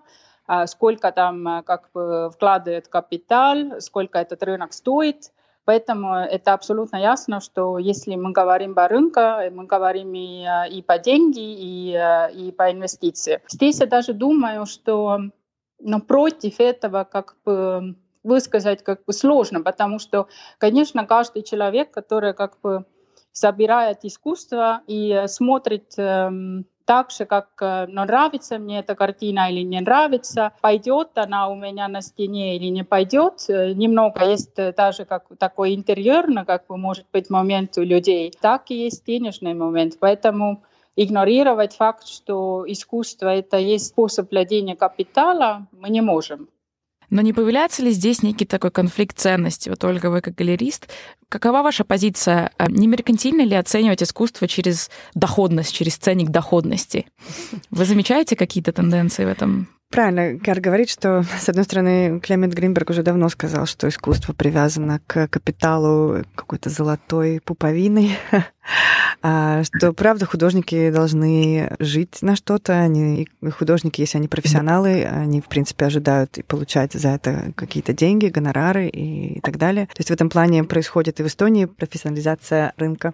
сколько 0.65 1.11
там 1.11 1.63
как 1.65 1.89
бы 1.93 2.31
вкладывает 2.33 2.87
капитал, 2.87 3.81
сколько 3.81 4.19
этот 4.19 4.41
рынок 4.43 4.73
стоит, 4.73 5.31
Поэтому 5.67 6.15
это 6.15 6.53
абсолютно 6.53 6.95
ясно, 6.95 7.41
что 7.41 7.77
если 7.77 8.15
мы 8.15 8.31
говорим 8.31 8.73
о 8.77 8.87
рынке, 8.87 9.49
мы 9.49 9.65
говорим 9.65 10.13
и, 10.13 10.45
и 10.71 10.81
по 10.81 10.97
деньги, 10.97 11.41
и, 11.41 11.91
и 12.35 12.53
по 12.53 12.71
инвестиции. 12.71 13.41
Здесь 13.49 13.81
я 13.81 13.85
даже 13.85 14.13
думаю, 14.13 14.65
что 14.65 15.19
ну, 15.81 15.99
против 15.99 16.61
этого 16.61 17.03
как 17.03 17.35
бы 17.43 17.97
высказать 18.27 18.83
как 18.83 19.05
бы 19.05 19.13
сложно, 19.13 19.61
потому 19.61 19.99
что, 19.99 20.27
конечно, 20.59 21.05
каждый 21.05 21.43
человек, 21.43 21.91
который 21.91 22.33
как 22.33 22.59
бы 22.61 22.85
собирает 23.31 23.99
искусство 24.03 24.81
и 24.87 25.23
смотрит 25.27 25.93
эм, 25.97 26.65
так 26.85 27.11
же, 27.11 27.25
как 27.25 27.49
ну, 27.59 28.05
нравится 28.05 28.57
мне 28.57 28.79
эта 28.79 28.95
картина 28.95 29.51
или 29.51 29.61
не 29.61 29.81
нравится, 29.81 30.53
пойдет 30.61 31.09
она 31.15 31.49
у 31.49 31.55
меня 31.55 31.87
на 31.87 32.01
стене 32.01 32.55
или 32.55 32.67
не 32.67 32.83
пойдет. 32.83 33.45
Э, 33.49 33.73
немного 33.73 34.25
есть 34.25 34.55
даже 34.55 35.05
как 35.05 35.25
такой 35.37 35.75
интерьерно, 35.75 36.45
как 36.45 36.65
бы 36.67 36.77
может 36.77 37.05
быть 37.11 37.29
момент 37.29 37.77
у 37.77 37.81
людей, 37.81 38.33
так 38.41 38.71
и 38.71 38.75
есть 38.85 39.05
денежный 39.05 39.53
момент. 39.53 39.97
Поэтому 39.99 40.63
игнорировать 40.95 41.75
факт, 41.75 42.07
что 42.07 42.65
искусство 42.67 43.29
это 43.29 43.57
есть 43.57 43.87
способ 43.87 44.31
владения 44.31 44.75
капитала, 44.75 45.67
мы 45.71 45.89
не 45.89 46.01
можем. 46.01 46.49
Но 47.09 47.21
не 47.21 47.33
появляется 47.33 47.83
ли 47.83 47.91
здесь 47.91 48.21
некий 48.21 48.45
такой 48.45 48.71
конфликт 48.71 49.17
ценностей? 49.17 49.69
Вот, 49.69 49.83
Ольга, 49.83 50.07
вы 50.07 50.21
как 50.21 50.35
галерист, 50.35 50.89
какова 51.29 51.63
ваша 51.63 51.83
позиция? 51.83 52.51
А 52.57 52.69
не 52.69 52.87
меркантильно 52.87 53.43
ли 53.43 53.55
оценивать 53.55 54.03
искусство 54.03 54.47
через 54.47 54.89
доходность, 55.15 55.73
через 55.73 55.95
ценник 55.95 56.29
доходности? 56.29 57.05
Вы 57.71 57.85
замечаете 57.85 58.35
какие-то 58.35 58.73
тенденции 58.73 59.25
в 59.25 59.29
этом? 59.29 59.69
Правильно, 59.89 60.37
Кар 60.37 60.59
говорит, 60.59 60.89
что, 60.89 61.23
с 61.39 61.47
одной 61.47 61.63
стороны, 61.63 62.19
Клемент 62.19 62.53
Гринберг 62.53 62.89
уже 62.89 63.03
давно 63.03 63.29
сказал, 63.29 63.65
что 63.65 63.87
искусство 63.87 64.33
привязано 64.33 64.99
к 65.07 65.29
капиталу 65.29 66.23
какой-то 66.35 66.69
золотой 66.69 67.39
пуповиной, 67.39 68.17
А, 68.31 68.43
что, 69.19 69.93
правда, 69.93 70.25
художники 70.25 70.89
должны 70.91 71.75
жить 71.79 72.21
на 72.21 72.35
что-то. 72.35 72.79
Они, 72.79 73.27
художники, 73.57 74.01
если 74.01 74.17
они 74.17 74.27
профессионалы, 74.27 75.05
они, 75.05 75.41
в 75.41 75.47
принципе, 75.47 75.85
ожидают 75.85 76.37
и 76.37 76.43
получать 76.43 76.93
за 76.93 77.09
это 77.09 77.51
какие-то 77.55 77.93
деньги, 77.93 78.27
гонорары 78.27 78.87
и 78.87 79.39
так 79.41 79.57
далее. 79.57 79.87
То 79.87 79.99
есть 79.99 80.09
в 80.09 80.13
этом 80.13 80.29
плане 80.29 80.63
происходит 80.63 81.19
и 81.19 81.23
в 81.23 81.27
Эстонии 81.27 81.65
профессионализация 81.65 82.73
рынка. 82.77 83.13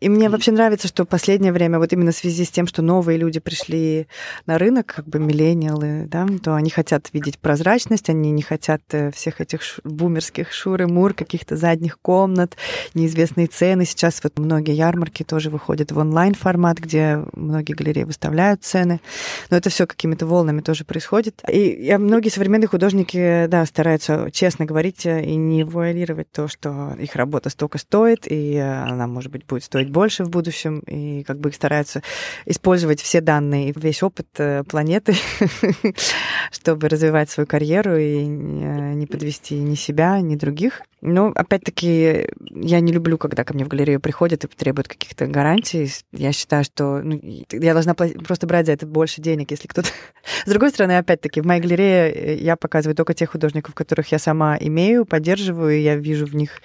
И 0.00 0.08
мне 0.08 0.28
вообще 0.28 0.52
нравится, 0.52 0.88
что 0.88 1.04
в 1.04 1.08
последнее 1.08 1.52
время, 1.52 1.78
вот 1.78 1.92
именно 1.92 2.12
в 2.12 2.16
связи 2.16 2.44
с 2.44 2.50
тем, 2.50 2.66
что 2.66 2.82
новые 2.82 3.18
люди 3.18 3.40
пришли 3.40 4.06
на 4.46 4.58
рынок, 4.58 4.86
как 4.96 5.06
бы 5.06 5.18
миллениалы, 5.18 6.06
да, 6.06 6.26
то 6.42 6.54
они 6.54 6.70
хотят 6.70 7.08
видеть 7.12 7.38
прозрачность, 7.38 8.08
они 8.08 8.30
не 8.30 8.42
хотят 8.42 8.82
э, 8.92 9.10
всех 9.12 9.40
этих 9.40 9.60
бумерских 9.84 10.52
шуры-мур, 10.52 11.14
каких-то 11.14 11.56
задних 11.56 11.98
комнат, 12.00 12.56
неизвестные 12.94 13.46
цены. 13.46 13.84
Сейчас 13.84 14.20
вот 14.22 14.38
многие 14.38 14.74
ярмарки 14.88 15.22
тоже 15.22 15.50
выходят 15.50 15.92
в 15.92 15.98
онлайн-формат, 15.98 16.78
где 16.78 17.24
многие 17.32 17.72
галереи 17.72 18.04
выставляют 18.04 18.64
цены. 18.64 19.00
Но 19.50 19.56
это 19.56 19.70
все 19.70 19.86
какими-то 19.86 20.26
волнами 20.26 20.60
тоже 20.60 20.84
происходит. 20.84 21.42
И 21.48 21.94
многие 21.98 22.30
современные 22.30 22.68
художники, 22.68 23.46
да, 23.46 23.64
стараются 23.66 24.30
честно 24.32 24.64
говорить 24.64 25.06
и 25.06 25.36
не 25.36 25.64
вуалировать 25.64 26.30
то, 26.30 26.48
что 26.48 26.96
их 26.98 27.14
работа 27.16 27.50
столько 27.50 27.78
стоит, 27.78 28.26
и 28.26 28.56
она, 28.56 29.06
может 29.06 29.30
быть, 29.30 29.46
будет 29.46 29.64
стоить 29.64 29.90
больше 29.90 30.24
в 30.24 30.30
будущем, 30.30 30.80
и 30.80 31.22
как 31.24 31.38
бы 31.38 31.50
их 31.50 31.54
стараются 31.54 32.02
использовать 32.46 33.00
все 33.00 33.20
данные, 33.20 33.72
весь 33.76 34.02
опыт 34.02 34.28
э, 34.38 34.64
планеты, 34.64 35.14
чтобы 36.50 36.88
развивать 36.88 37.30
свою 37.30 37.46
карьеру 37.46 37.96
и 37.96 38.24
не 38.24 39.06
подвести 39.06 39.56
ни 39.56 39.74
себя, 39.74 40.20
ни 40.20 40.36
других. 40.36 40.82
Но, 41.00 41.32
опять-таки, 41.34 42.28
я 42.50 42.80
не 42.80 42.92
люблю, 42.92 43.18
когда 43.18 43.44
ко 43.44 43.54
мне 43.54 43.64
в 43.64 43.68
галерею 43.68 44.00
приходят 44.00 44.44
и 44.44 44.48
требуют 44.48 44.77
каких-то 44.86 45.26
гарантий. 45.26 45.90
Я 46.12 46.32
считаю, 46.32 46.62
что 46.62 47.00
ну, 47.02 47.20
я 47.50 47.72
должна 47.72 47.94
просто 47.94 48.46
брать 48.46 48.66
за 48.66 48.72
это 48.72 48.86
больше 48.86 49.20
денег, 49.20 49.50
если 49.50 49.66
кто-то... 49.66 49.88
С 50.46 50.48
другой 50.48 50.70
стороны, 50.70 50.98
опять-таки, 50.98 51.40
в 51.40 51.46
моей 51.46 51.60
галерее 51.60 52.12
э, 52.12 52.36
я 52.36 52.56
показываю 52.56 52.94
только 52.94 53.14
тех 53.14 53.30
художников, 53.30 53.74
которых 53.74 54.12
я 54.12 54.18
сама 54.18 54.56
имею, 54.60 55.04
поддерживаю, 55.04 55.76
и 55.76 55.80
я 55.80 55.96
вижу 55.96 56.26
в 56.26 56.34
них 56.34 56.60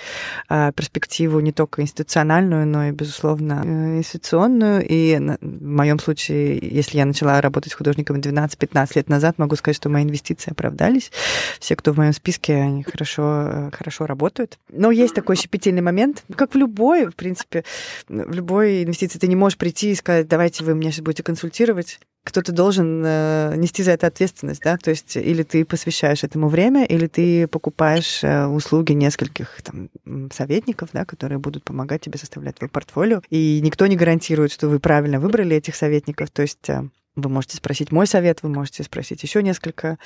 а, 0.50 0.72
перспективу 0.72 1.40
не 1.40 1.52
только 1.52 1.82
институциональную, 1.82 2.68
но 2.68 2.86
и, 2.86 2.92
безусловно, 2.92 3.64
э, 3.66 3.98
институционную. 3.98 4.86
И 4.88 5.18
в 5.42 5.64
моем 5.64 6.00
случае, 6.00 6.60
если 6.62 6.98
я 6.98 7.06
начала 7.06 7.40
работать 7.42 7.72
с 7.72 7.76
художниками 7.76 8.20
12-15 8.20 8.92
лет 8.96 9.10
назад, 9.10 9.38
могу 9.38 9.56
сказать, 9.56 9.76
что 9.76 9.90
мои 9.90 10.04
инвестиции 10.04 10.52
оправдались. 10.52 11.12
Все, 11.60 11.76
кто 11.76 11.94
в 11.94 11.98
моем 11.98 12.14
списке, 12.14 12.56
они 12.56 12.84
хорошо, 12.84 13.24
э, 13.24 13.72
хорошо 13.72 14.06
работают. 14.06 14.60
Но 14.70 14.92
есть 14.92 15.16
такой 15.16 15.36
щепетильный 15.36 15.82
момент, 15.82 16.24
как 16.36 16.54
в 16.54 16.58
любой, 16.58 17.06
в 17.06 17.16
принципе, 17.16 17.64
в 18.08 18.34
любой 18.34 18.84
инвестиции. 18.84 19.20
Ты 19.20 19.28
не 19.28 19.36
можешь 19.36 19.58
прийти 19.58 19.92
и 19.92 19.96
сказать, 19.96 20.28
давайте 20.28 20.64
вы 20.64 20.76
меня 20.76 20.92
сейчас 20.92 21.04
будете 21.04 21.24
консультировать. 21.24 22.00
Кто-то 22.24 22.54
должен 22.54 23.04
э, 23.06 23.54
нести 23.58 23.84
за 23.84 23.92
это 23.92 24.08
ответственность, 24.08 24.62
да, 24.62 24.78
то 24.78 24.92
есть 24.92 25.18
или 25.18 25.44
ты 25.44 25.66
посвящаешь 25.66 26.24
этому 26.24 26.48
время, 26.48 26.86
или 26.86 27.08
ты 27.08 27.48
покупаешь 27.48 28.24
э, 28.24 28.46
услуги 28.46 28.94
нескольких 28.94 29.62
там, 29.62 29.90
советников, 30.32 30.90
да, 30.94 31.04
которые 31.04 31.40
будут 31.40 31.66
помогать 31.66 32.02
тебе 32.02 32.18
составлять 32.18 32.56
твое 32.56 32.70
портфолио, 32.70 33.22
и 33.30 33.60
никто 33.62 33.88
не 33.88 33.98
гарантирует, 33.98 34.54
что 34.54 34.70
вы 34.70 34.80
правильно 34.80 35.20
выбрали 35.20 35.58
этих 35.58 35.76
советников, 35.76 36.30
то 36.32 36.44
есть 36.44 36.70
э, 36.70 36.88
вы 37.16 37.30
можете 37.30 37.58
спросить 37.58 37.92
мой 37.92 38.08
совет, 38.08 38.42
вы 38.42 38.50
можете 38.50 38.84
спросить 38.84 39.22
еще 39.24 39.44
несколько. 39.44 39.98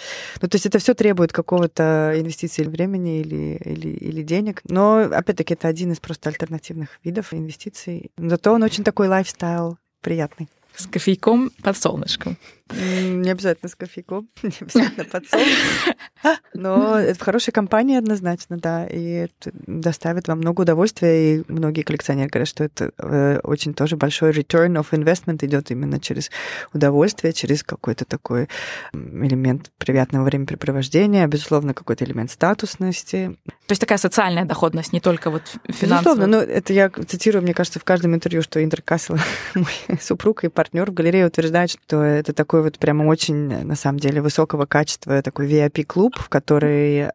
Ну, 0.42 0.48
то 0.48 0.56
есть 0.56 0.66
это 0.66 0.80
все 0.80 0.94
требует 0.94 1.32
какого-то 1.32 2.14
инвестиции 2.16 2.64
времени 2.64 3.22
или, 3.22 3.60
или, 3.64 3.90
или 3.90 4.24
денег. 4.24 4.62
Но, 4.66 5.10
опять-таки, 5.12 5.54
это 5.54 5.68
один 5.68 5.92
из 5.92 6.00
просто 6.00 6.30
альтернативных 6.30 7.00
видов 7.04 7.34
инвестиций. 7.34 8.12
Зато 8.18 8.54
он 8.54 8.64
очень 8.64 8.84
такой 8.84 9.08
лайфстайл 9.08 9.78
приятный. 10.02 10.50
С 10.78 10.86
кофейком 10.86 11.50
под 11.64 11.76
солнышком. 11.76 12.38
Не 12.70 13.32
обязательно 13.32 13.70
с 13.70 13.76
кофейком, 13.76 14.28
не 14.44 14.52
обязательно 14.60 15.06
под 15.06 15.28
солнышком. 15.28 15.96
Но 16.54 17.00
это 17.00 17.18
в 17.20 17.24
хорошей 17.24 17.52
компании 17.52 17.98
однозначно, 17.98 18.58
да, 18.58 18.86
и 18.86 19.28
это 19.28 19.52
доставит 19.66 20.28
вам 20.28 20.40
много 20.40 20.62
удовольствия, 20.62 21.38
и 21.38 21.44
многие 21.48 21.84
коллекционеры 21.84 22.30
говорят, 22.30 22.48
что 22.48 22.64
это 22.64 22.92
э, 22.98 23.40
очень 23.44 23.74
тоже 23.74 23.96
большой 23.96 24.32
return 24.32 24.80
of 24.80 24.88
investment 24.92 25.46
идет 25.46 25.72
именно 25.72 26.00
через 26.00 26.30
удовольствие, 26.74 27.34
через 27.34 27.64
какой-то 27.64 28.06
такой 28.06 28.50
элемент 28.94 29.72
приятного 29.78 30.26
времяпрепровождения, 30.26 31.26
безусловно, 31.28 31.74
какой-то 31.74 32.06
элемент 32.06 32.32
статусности. 32.32 33.38
То 33.68 33.72
есть 33.72 33.82
такая 33.82 33.98
социальная 33.98 34.46
доходность, 34.46 34.94
не 34.94 35.00
только 35.00 35.32
вот 35.32 35.44
финансовая. 35.66 36.00
Безусловно, 36.00 36.28
но 36.28 36.38
это 36.38 36.74
я 36.74 36.90
цитирую, 36.90 37.44
мне 37.44 37.54
кажется, 37.54 37.80
в 37.80 37.84
каждом 37.84 38.14
интервью, 38.14 38.42
что 38.42 38.62
Индер 38.62 38.82
Кассел, 38.82 39.18
мой 39.56 40.00
супруг 40.02 40.44
и 40.44 40.50
партнер 40.50 40.67
в 40.72 40.94
галерее, 40.94 41.28
утверждает, 41.28 41.72
что 41.72 42.02
это 42.02 42.34
такой 42.34 42.64
вот 42.64 42.78
прямо 42.80 43.04
очень, 43.04 43.64
на 43.64 43.76
самом 43.76 44.00
деле, 44.00 44.22
высокого 44.22 44.66
качества 44.66 45.22
такой 45.22 45.48
VIP-клуб, 45.48 46.16
в 46.18 46.30
который 46.30 47.10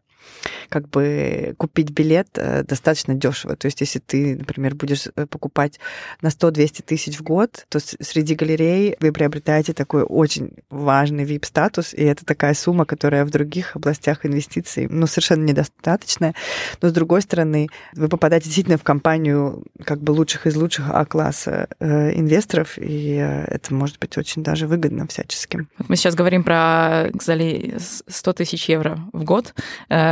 как 0.68 0.88
бы 0.88 1.54
купить 1.58 1.90
билет 1.90 2.28
э, 2.36 2.64
достаточно 2.64 3.14
дешево. 3.14 3.56
То 3.56 3.66
есть, 3.66 3.80
если 3.80 3.98
ты, 3.98 4.36
например, 4.36 4.74
будешь 4.74 5.08
э, 5.14 5.26
покупать 5.26 5.78
на 6.20 6.28
100-200 6.28 6.82
тысяч 6.84 7.18
в 7.18 7.22
год, 7.22 7.66
то 7.68 7.78
среди 7.80 8.34
галерей 8.34 8.96
вы 9.00 9.12
приобретаете 9.12 9.72
такой 9.72 10.02
очень 10.02 10.52
важный 10.70 11.24
VIP-статус, 11.24 11.94
и 11.94 12.02
это 12.02 12.24
такая 12.24 12.54
сумма, 12.54 12.84
которая 12.84 13.24
в 13.24 13.30
других 13.30 13.76
областях 13.76 14.24
инвестиций, 14.24 14.86
ну, 14.88 15.06
совершенно 15.06 15.44
недостаточная. 15.44 16.34
Но, 16.80 16.88
с 16.88 16.92
другой 16.92 17.22
стороны, 17.22 17.68
вы 17.94 18.08
попадаете 18.08 18.46
действительно 18.46 18.78
в 18.78 18.82
компанию 18.82 19.64
как 19.84 20.00
бы 20.00 20.12
лучших 20.12 20.46
из 20.46 20.56
лучших 20.56 20.90
А-класса 20.90 21.68
э, 21.80 22.14
инвесторов, 22.14 22.78
и 22.78 23.12
это 23.12 23.74
может 23.74 23.98
быть 23.98 24.16
очень 24.16 24.42
даже 24.42 24.66
выгодно 24.66 25.06
всячески. 25.06 25.66
Мы 25.88 25.96
сейчас 25.96 26.14
говорим 26.14 26.44
про 26.44 27.08
100 27.18 28.32
тысяч 28.32 28.68
евро 28.68 28.98
в 29.12 29.24
год. 29.24 29.54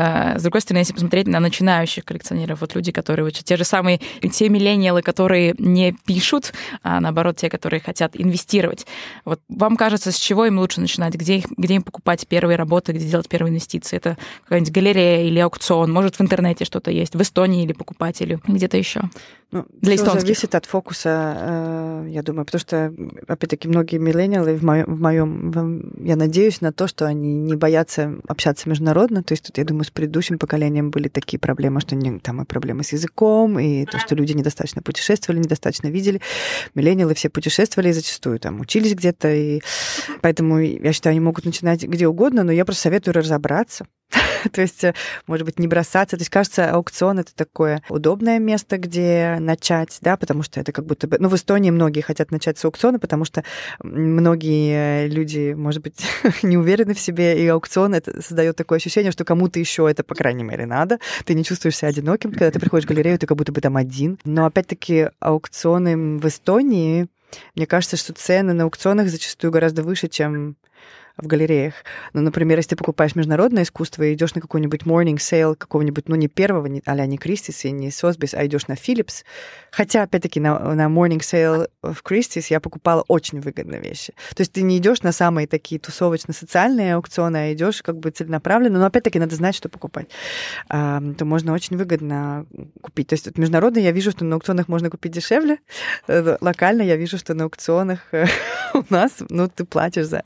Э, 0.00 0.38
с 0.38 0.42
другой 0.42 0.60
стороны, 0.60 0.80
если 0.80 0.94
посмотреть 0.94 1.26
на 1.26 1.40
начинающих 1.40 2.04
коллекционеров, 2.04 2.60
вот 2.60 2.74
люди, 2.74 2.92
которые 2.92 3.24
вот 3.24 3.34
те 3.34 3.56
же 3.56 3.64
самые, 3.64 4.00
те 4.32 4.48
миллениалы, 4.48 5.02
которые 5.02 5.54
не 5.58 5.94
пишут, 6.06 6.52
а 6.82 7.00
наоборот, 7.00 7.36
те, 7.36 7.50
которые 7.50 7.80
хотят 7.80 8.12
инвестировать. 8.14 8.86
Вот 9.24 9.40
вам 9.48 9.76
кажется, 9.76 10.12
с 10.12 10.16
чего 10.16 10.46
им 10.46 10.58
лучше 10.58 10.80
начинать? 10.80 11.14
Где, 11.14 11.38
их, 11.38 11.46
где 11.56 11.74
им 11.74 11.82
покупать 11.82 12.26
первые 12.26 12.56
работы, 12.56 12.92
где 12.92 13.06
делать 13.06 13.28
первые 13.28 13.50
инвестиции? 13.50 13.96
Это 13.96 14.16
какая-нибудь 14.44 14.72
галерея 14.72 15.26
или 15.26 15.38
аукцион? 15.38 15.92
Может, 15.92 16.16
в 16.16 16.22
интернете 16.22 16.64
что-то 16.64 16.90
есть? 16.90 17.14
В 17.14 17.22
Эстонии 17.22 17.64
или 17.64 17.72
покупать, 17.72 18.20
или 18.22 18.38
где-то 18.46 18.76
еще? 18.76 19.02
Ну, 19.52 19.66
Для 19.80 19.96
эстонских. 19.96 20.20
зависит 20.20 20.54
от 20.54 20.64
фокуса, 20.64 21.36
э, 21.36 22.06
я 22.10 22.22
думаю, 22.22 22.44
потому 22.44 22.60
что, 22.60 22.94
опять-таки, 23.26 23.66
многие 23.66 23.96
миллениалы 23.96 24.54
в 24.54 24.62
моем, 24.62 24.84
в 24.86 25.00
моем, 25.00 25.92
я 26.04 26.14
надеюсь 26.14 26.60
на 26.60 26.72
то, 26.72 26.86
что 26.86 27.06
они 27.06 27.36
не 27.36 27.56
боятся 27.56 28.14
общаться 28.28 28.68
международно. 28.68 29.24
То 29.24 29.32
есть 29.32 29.44
тут, 29.44 29.58
я 29.58 29.64
думаю, 29.64 29.84
с 29.90 29.92
предыдущим 29.92 30.38
поколением 30.38 30.90
были 30.90 31.08
такие 31.08 31.38
проблемы, 31.38 31.80
что 31.80 31.96
не, 31.96 32.20
там 32.20 32.42
и 32.42 32.44
проблемы 32.44 32.84
с 32.84 32.92
языком, 32.92 33.58
и 33.58 33.84
то, 33.86 33.98
что 33.98 34.14
люди 34.14 34.32
недостаточно 34.32 34.82
путешествовали, 34.82 35.40
недостаточно 35.40 35.88
видели. 35.88 36.20
Миллениалы 36.76 37.14
все 37.14 37.28
путешествовали 37.28 37.88
и 37.88 37.92
зачастую 37.92 38.38
там 38.38 38.60
учились 38.60 38.94
где-то, 38.94 39.34
и 39.34 39.60
поэтому 40.22 40.60
я 40.60 40.92
считаю, 40.92 41.12
они 41.12 41.20
могут 41.20 41.44
начинать 41.44 41.82
где 41.82 42.06
угодно, 42.06 42.44
но 42.44 42.52
я 42.52 42.64
просто 42.64 42.82
советую 42.82 43.14
разобраться 43.14 43.86
То 44.52 44.60
есть, 44.60 44.84
э, 44.84 44.94
может 45.26 45.46
быть, 45.46 45.58
не 45.58 45.68
бросаться. 45.68 46.16
То 46.16 46.20
есть, 46.20 46.30
кажется, 46.30 46.70
аукцион— 46.70 47.18
это 47.20 47.34
такое 47.34 47.82
удобное 47.88 48.38
место, 48.38 48.78
где 48.78 49.36
начать, 49.40 49.98
да, 50.00 50.16
потому 50.16 50.42
что 50.42 50.60
это 50.60 50.72
как 50.72 50.86
будто 50.86 51.06
бы... 51.06 51.16
Ну, 51.18 51.28
в 51.28 51.34
Эстонии 51.34 51.70
многие 51.70 52.00
хотят 52.00 52.30
начать 52.30 52.58
с 52.58 52.64
аукциона, 52.64 52.98
потому 52.98 53.24
что 53.24 53.44
многие 53.82 55.08
люди, 55.08 55.54
может 55.56 55.82
быть, 55.82 56.04
не 56.42 56.56
уверены 56.56 56.94
в 56.94 57.00
себе, 57.00 57.42
и 57.42 57.46
аукцион 57.46 57.94
это 57.94 58.20
создает 58.22 58.56
такое 58.56 58.78
ощущение, 58.78 59.12
что 59.12 59.24
кому-то 59.24 59.58
еще 59.58 59.88
это, 59.90 60.02
по 60.02 60.14
крайней 60.14 60.44
мере, 60.44 60.66
надо. 60.66 60.98
Ты 61.24 61.34
не 61.34 61.44
чувствуешь 61.44 61.76
себя 61.76 61.88
одиноким, 61.88 62.30
когда 62.30 62.50
ты 62.50 62.58
приходишь 62.58 62.86
в 62.86 62.88
галерею, 62.88 63.18
ты 63.18 63.26
как 63.26 63.36
будто 63.36 63.52
бы 63.52 63.60
там 63.60 63.76
один. 63.76 64.18
Но 64.24 64.46
опять-таки 64.46 65.08
аукционы 65.20 66.18
в 66.18 66.26
Эстонии, 66.26 67.08
мне 67.54 67.66
кажется, 67.66 67.96
что 67.96 68.12
цены 68.12 68.52
на 68.52 68.64
аукционах 68.64 69.08
зачастую 69.08 69.52
гораздо 69.52 69.82
выше, 69.82 70.08
чем 70.08 70.56
в 71.16 71.26
галереях. 71.26 71.74
Ну, 72.12 72.20
например, 72.20 72.58
если 72.58 72.70
ты 72.70 72.76
покупаешь 72.76 73.14
международное 73.14 73.62
искусство 73.62 74.02
и 74.02 74.14
идешь 74.14 74.34
на 74.34 74.40
какой-нибудь 74.40 74.82
morning 74.82 75.16
sale 75.16 75.54
какого-нибудь, 75.56 76.08
ну, 76.08 76.16
не 76.16 76.28
первого, 76.28 76.66
не, 76.66 76.82
а 76.86 77.06
не 77.06 77.18
Кристис 77.18 77.64
и 77.64 77.70
не 77.70 77.90
Сосбис, 77.90 78.34
а 78.34 78.44
идешь 78.46 78.66
на 78.68 78.74
Philips. 78.74 79.24
Хотя, 79.70 80.02
опять-таки, 80.02 80.40
на, 80.40 80.74
на 80.74 80.86
morning 80.86 81.20
sale 81.20 81.68
в 81.82 82.02
Кристис 82.02 82.48
я 82.48 82.60
покупала 82.60 83.04
очень 83.08 83.40
выгодные 83.40 83.80
вещи. 83.80 84.12
То 84.34 84.42
есть 84.42 84.52
ты 84.52 84.62
не 84.62 84.78
идешь 84.78 85.02
на 85.02 85.12
самые 85.12 85.46
такие 85.46 85.80
тусовочно-социальные 85.80 86.94
аукционы, 86.94 87.36
а 87.36 87.52
идешь 87.52 87.82
как 87.82 87.98
бы 87.98 88.10
целенаправленно, 88.10 88.78
но 88.78 88.86
опять-таки 88.86 89.18
надо 89.18 89.34
знать, 89.34 89.54
что 89.54 89.68
покупать. 89.68 90.08
А, 90.68 91.00
то 91.16 91.24
можно 91.24 91.52
очень 91.52 91.76
выгодно 91.76 92.46
купить. 92.80 93.08
То 93.08 93.14
есть 93.14 93.26
вот 93.26 93.38
международно 93.38 93.78
я 93.78 93.92
вижу, 93.92 94.10
что 94.10 94.24
на 94.24 94.36
аукционах 94.36 94.68
можно 94.68 94.90
купить 94.90 95.12
дешевле. 95.12 95.58
Э, 96.06 96.36
локально 96.40 96.82
я 96.82 96.96
вижу, 96.96 97.18
что 97.18 97.34
на 97.34 97.44
аукционах 97.44 98.00
у 98.74 98.84
нас, 98.90 99.12
ну, 99.28 99.48
ты 99.48 99.64
платишь 99.64 100.06
за, 100.06 100.24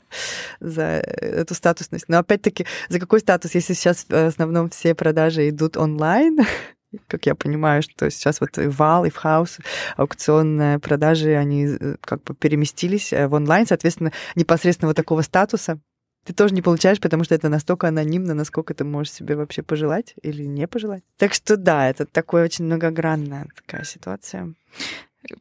за 0.75 0.83
эту 0.83 1.55
статусность. 1.55 2.05
Но 2.07 2.19
опять-таки, 2.19 2.65
за 2.89 2.99
какой 2.99 3.19
статус, 3.19 3.55
если 3.55 3.73
сейчас 3.73 4.05
в 4.07 4.13
основном 4.13 4.69
все 4.69 4.93
продажи 4.93 5.49
идут 5.49 5.77
онлайн, 5.77 6.39
как 7.07 7.25
я 7.25 7.35
понимаю, 7.35 7.81
что 7.81 8.09
сейчас 8.11 8.41
вот 8.41 8.57
и 8.57 8.67
Вал, 8.67 9.05
и 9.05 9.09
в 9.09 9.15
Хаус 9.15 9.57
аукционные 9.97 10.79
продажи, 10.79 11.35
они 11.35 11.65
э, 11.65 11.95
как 12.01 12.23
бы 12.23 12.35
переместились 12.35 13.13
э, 13.13 13.27
в 13.27 13.33
онлайн, 13.33 13.65
соответственно, 13.65 14.11
непосредственно 14.35 14.89
вот 14.89 14.97
такого 14.97 15.21
статуса 15.21 15.79
ты 16.25 16.33
тоже 16.33 16.55
не 16.55 16.63
получаешь, 16.63 16.99
потому 16.99 17.23
что 17.23 17.35
это 17.35 17.49
настолько 17.49 17.87
анонимно, 17.87 18.33
насколько 18.33 18.73
ты 18.73 18.83
можешь 18.83 19.13
себе 19.13 19.35
вообще 19.35 19.61
пожелать 19.61 20.15
или 20.23 20.43
не 20.43 20.67
пожелать. 20.67 21.03
Так 21.17 21.33
что 21.35 21.55
да, 21.55 21.87
это 21.87 22.05
такая 22.05 22.45
очень 22.45 22.65
многогранная 22.65 23.47
такая 23.55 23.83
ситуация. 23.83 24.53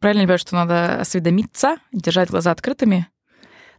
Правильно 0.00 0.22
понимаю, 0.22 0.38
что 0.38 0.54
надо 0.54 1.00
осведомиться, 1.00 1.78
держать 1.92 2.30
глаза 2.30 2.50
открытыми, 2.50 3.06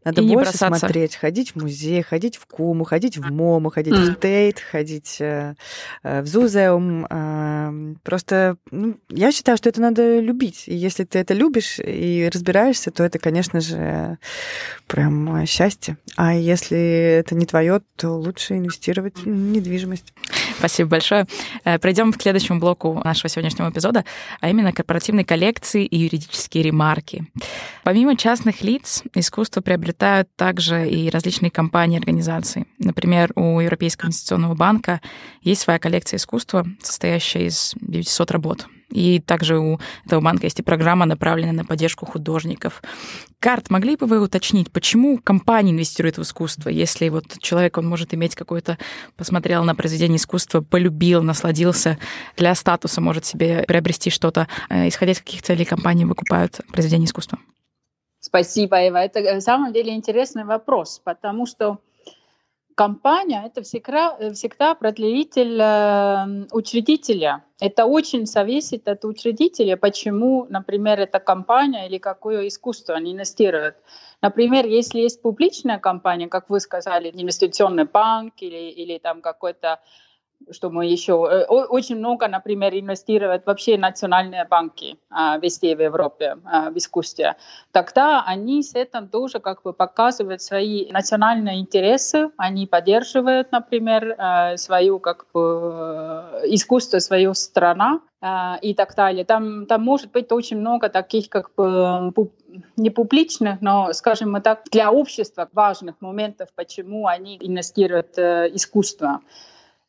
надо 0.06 0.22
и 0.22 0.28
больше 0.28 0.56
смотреть, 0.56 1.16
ходить 1.16 1.52
в 1.52 1.62
музей, 1.62 2.04
ходить 2.04 2.38
в 2.38 2.46
Куму, 2.46 2.84
ходить 2.84 3.18
в 3.18 3.32
МОМу, 3.32 3.72
ходить 3.72 3.96
mm. 3.96 4.12
в 4.12 4.20
Тейт, 4.20 4.60
ходить 4.60 5.18
э, 5.20 5.56
э, 6.04 6.22
в 6.22 6.28
Зузеум. 6.28 7.08
Э, 7.10 7.96
просто 8.04 8.58
ну, 8.70 8.98
я 9.10 9.32
считаю, 9.32 9.58
что 9.58 9.70
это 9.70 9.82
надо 9.82 10.20
любить. 10.20 10.66
И 10.68 10.76
если 10.76 11.06
ты 11.06 11.18
это 11.18 11.34
любишь 11.34 11.80
и 11.80 12.30
разбираешься, 12.32 12.92
то 12.92 13.04
это, 13.04 13.18
конечно 13.18 13.60
же, 13.62 14.20
прям 14.86 15.46
счастье. 15.48 15.98
А 16.16 16.36
если 16.36 17.18
это 17.20 17.34
не 17.34 17.48
твое, 17.48 17.82
то 17.96 18.12
лучше 18.12 18.58
инвестировать 18.58 19.18
в 19.18 19.28
недвижимость. 19.28 20.14
Спасибо 20.58 20.90
большое. 20.92 21.28
Пройдем 21.64 22.14
к 22.14 22.22
следующему 22.22 22.60
блоку 22.60 23.02
нашего 23.04 23.30
сегодняшнего 23.30 23.70
эпизода, 23.70 24.06
а 24.42 24.50
именно 24.50 24.72
корпоративные 24.72 25.26
коллекции 25.26 25.86
и 25.86 25.98
юридические 25.98 26.64
ремарки. 26.64 27.26
Помимо 27.84 28.16
частных 28.16 28.62
лиц, 28.62 29.04
искусство 29.14 29.62
приобретают 29.62 30.30
также 30.36 30.90
и 30.90 31.10
различные 31.10 31.52
компании, 31.52 32.00
организации. 32.00 32.66
Например, 32.80 33.32
у 33.36 33.60
Европейского 33.60 34.08
инвестиционного 34.08 34.56
банка 34.56 35.02
есть 35.42 35.62
своя 35.62 35.80
коллекция 35.80 36.18
искусства, 36.18 36.66
состоящая 36.82 37.48
из 37.48 37.74
900 37.82 38.32
работ. 38.32 38.68
И 38.90 39.20
также 39.20 39.58
у 39.58 39.80
этого 40.06 40.22
банка 40.22 40.46
есть 40.46 40.60
и 40.60 40.64
программа, 40.64 41.06
направленная 41.06 41.54
на 41.54 41.66
поддержку 41.66 42.06
художников. 42.06 42.82
Карт, 43.40 43.70
могли 43.70 43.96
бы 43.96 44.06
вы 44.06 44.20
уточнить, 44.22 44.72
почему 44.72 45.18
компания 45.18 45.72
инвестирует 45.72 46.18
в 46.18 46.22
искусство, 46.22 46.70
если 46.70 47.10
вот 47.10 47.26
человек, 47.40 47.78
он 47.78 47.88
может 47.88 48.14
иметь 48.14 48.36
какой-то, 48.36 48.78
посмотрел 49.18 49.64
на 49.64 49.76
произведение 49.76 50.18
искусства, 50.18 50.62
полюбил, 50.62 51.22
насладился, 51.22 51.98
для 52.38 52.56
статуса 52.56 53.02
может 53.02 53.26
себе 53.26 53.64
приобрести 53.68 54.10
что-то, 54.10 54.48
э, 54.70 54.88
исходя 54.88 55.12
из 55.12 55.20
каких 55.20 55.42
целей 55.42 55.66
компании 55.66 56.06
выкупают 56.06 56.62
произведение 56.72 57.06
искусства? 57.06 57.40
Спасибо, 58.20 58.88
Эва. 58.88 58.98
Это 58.98 59.22
на 59.22 59.42
самом 59.42 59.72
деле 59.72 59.94
интересный 59.94 60.46
вопрос, 60.46 61.00
потому 61.04 61.46
что 61.46 61.80
компания– 62.76 63.44
это 63.46 63.64
всегда, 63.64 64.18
всегда 64.34 64.76
продлитель 64.76 65.60
э, 65.60 66.46
учредителя. 66.52 67.44
Это 67.60 67.86
очень 67.86 68.26
зависит 68.26 68.88
от 68.88 69.06
учредителя, 69.06 69.78
почему, 69.78 70.46
например, 70.50 71.00
эта 71.00 71.20
компания 71.20 71.88
или 71.88 71.98
какое 71.98 72.48
искусство 72.48 72.96
они 72.96 73.14
инвестируют. 73.14 73.76
Например, 74.22 74.66
если 74.66 75.00
есть 75.00 75.22
публичная 75.22 75.80
компания, 75.80 76.28
как 76.28 76.50
вы 76.50 76.60
сказали, 76.60 77.10
инвестиционный 77.10 77.86
банк 77.86 78.34
или, 78.40 78.72
или 78.72 78.98
там 78.98 79.22
какой-то 79.22 79.80
что 80.52 80.70
мы 80.70 80.86
еще 80.86 81.14
э, 81.30 81.46
очень 81.46 81.98
много, 81.98 82.28
например, 82.28 82.74
инвестируют 82.74 83.46
вообще 83.46 83.78
национальные 83.78 84.46
банки 84.46 84.98
а, 85.10 85.38
везде 85.38 85.76
в 85.76 85.82
Европе 85.82 86.38
а, 86.46 86.70
в 86.70 86.78
искусстве, 86.78 87.36
тогда 87.72 88.24
они 88.26 88.64
с 88.64 88.76
этим 88.76 89.08
тоже 89.08 89.40
как 89.40 89.64
бы 89.64 89.74
показывают 89.74 90.42
свои 90.42 90.92
национальные 90.92 91.60
интересы, 91.60 92.30
они 92.38 92.68
поддерживают, 92.68 93.52
например, 93.52 94.16
э, 94.18 94.58
свою 94.58 95.00
как 95.00 95.26
бы 95.34 96.42
искусство, 96.46 97.00
свою 97.00 97.34
страну 97.34 98.02
а, 98.22 98.58
и 98.62 98.74
так 98.74 98.96
далее. 98.96 99.24
Там, 99.24 99.68
там 99.68 99.84
может 99.84 100.12
быть 100.12 100.32
очень 100.32 100.58
много 100.58 100.90
таких 100.90 101.30
как 101.30 101.54
бы 101.56 102.12
не 102.76 102.90
публичных, 102.90 103.62
но, 103.62 103.94
скажем 103.94 104.42
так, 104.42 104.64
для 104.72 104.92
общества 104.92 105.48
важных 105.54 105.96
моментов, 106.00 106.50
почему 106.56 107.08
они 107.08 107.38
инвестируют 107.40 108.16
в 108.16 108.20
э, 108.20 108.50
искусство. 108.54 109.20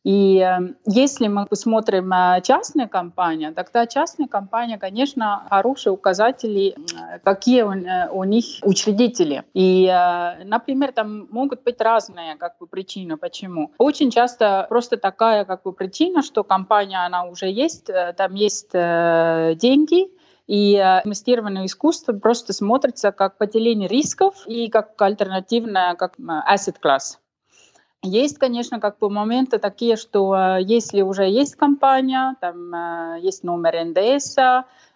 И 0.07 0.39
эм, 0.39 0.77
если 0.87 1.27
мы 1.27 1.47
посмотрим 1.47 2.13
э, 2.13 2.41
частные 2.43 2.87
компании, 2.87 3.51
тогда 3.51 3.89
частные 3.89 4.29
компании, 4.29 4.77
конечно, 4.77 5.45
хорошие 5.51 5.93
указатели, 5.93 6.77
какие 7.25 7.63
э, 7.65 8.09
у 8.11 8.23
них 8.23 8.45
учредители. 8.63 9.43
И, 9.53 9.85
э, 9.87 10.45
например, 10.45 10.93
там 10.93 11.27
могут 11.33 11.65
быть 11.65 11.81
разные 11.81 12.37
как 12.37 12.57
бы, 12.61 12.69
причины, 12.69 13.17
почему. 13.17 13.73
Очень 13.79 14.13
часто 14.13 14.67
просто 14.69 14.97
такая 14.97 15.45
как 15.45 15.65
бы, 15.65 15.73
причина, 15.73 16.23
что 16.23 16.45
компания, 16.45 17.05
она 17.05 17.25
уже 17.25 17.51
есть, 17.51 17.91
там 18.17 18.35
есть 18.35 18.71
деньги, 18.73 20.09
и 20.47 20.77
инвестированное 20.77 21.67
искусство 21.67 22.13
просто 22.13 22.53
смотрится 22.53 23.11
как 23.11 23.39
поделение 23.39 23.89
рисков 23.89 24.47
и 24.47 24.69
как 24.69 25.03
альтернативная 25.03 25.97
как 25.97 26.15
asset 26.17 26.77
class. 26.81 27.19
Есть, 28.07 28.39
конечно, 28.39 28.81
как 28.81 28.99
бы 28.99 29.11
моменты 29.11 29.59
такие, 29.59 29.97
что 29.97 30.35
э, 30.37 30.63
если 30.63 31.03
уже 31.03 31.25
есть 31.25 31.57
компания, 31.57 32.37
там 32.41 32.75
э, 32.75 33.19
есть 33.21 33.43
номер 33.43 33.85
НДС, 33.85 34.37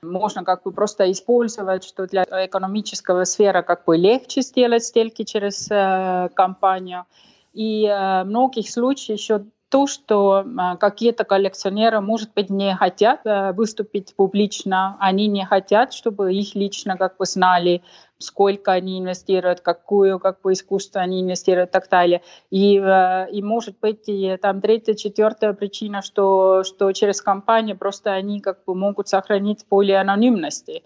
можно 0.02 0.44
как 0.44 0.62
бы 0.62 0.72
просто 0.72 1.10
использовать, 1.10 1.84
что 1.84 2.06
для 2.06 2.24
экономического 2.46 3.24
сферы 3.24 3.62
как 3.62 3.84
бы 3.84 3.96
легче 3.96 4.42
сделать 4.42 4.84
сделки 4.84 5.24
через 5.24 5.68
э, 5.70 6.28
компанию. 6.34 7.04
И 7.52 7.84
в 7.84 8.24
многих 8.26 8.70
случаях 8.70 9.18
еще 9.18 9.44
то, 9.70 9.88
что 9.88 10.44
какие-то 10.78 11.24
коллекционеры, 11.24 12.00
может 12.00 12.32
быть, 12.32 12.48
не 12.48 12.76
хотят 12.76 13.20
выступить 13.56 14.14
публично, 14.14 14.96
они 15.00 15.26
не 15.26 15.44
хотят, 15.44 15.92
чтобы 15.92 16.32
их 16.32 16.54
лично 16.54 16.96
как 16.96 17.16
бы 17.16 17.26
знали, 17.26 17.82
сколько 18.20 18.72
они 18.72 19.00
инвестируют, 19.00 19.60
какую 19.60 20.20
как 20.20 20.40
бы 20.42 20.52
искусство 20.52 21.00
они 21.00 21.22
инвестируют 21.22 21.70
и 21.70 21.72
так 21.72 21.88
далее. 21.88 22.22
И, 22.50 22.78
э, 22.78 23.30
и 23.32 23.42
может 23.42 23.78
быть 23.80 24.08
и 24.08 24.36
там 24.36 24.60
третья, 24.60 24.94
четвертая 24.94 25.52
причина, 25.54 26.02
что, 26.02 26.62
что 26.62 26.92
через 26.92 27.20
компанию 27.20 27.76
просто 27.76 28.12
они 28.12 28.40
как 28.40 28.64
бы 28.64 28.74
могут 28.74 29.08
сохранить 29.08 29.64
более 29.68 30.00
анонимности. 30.00 30.84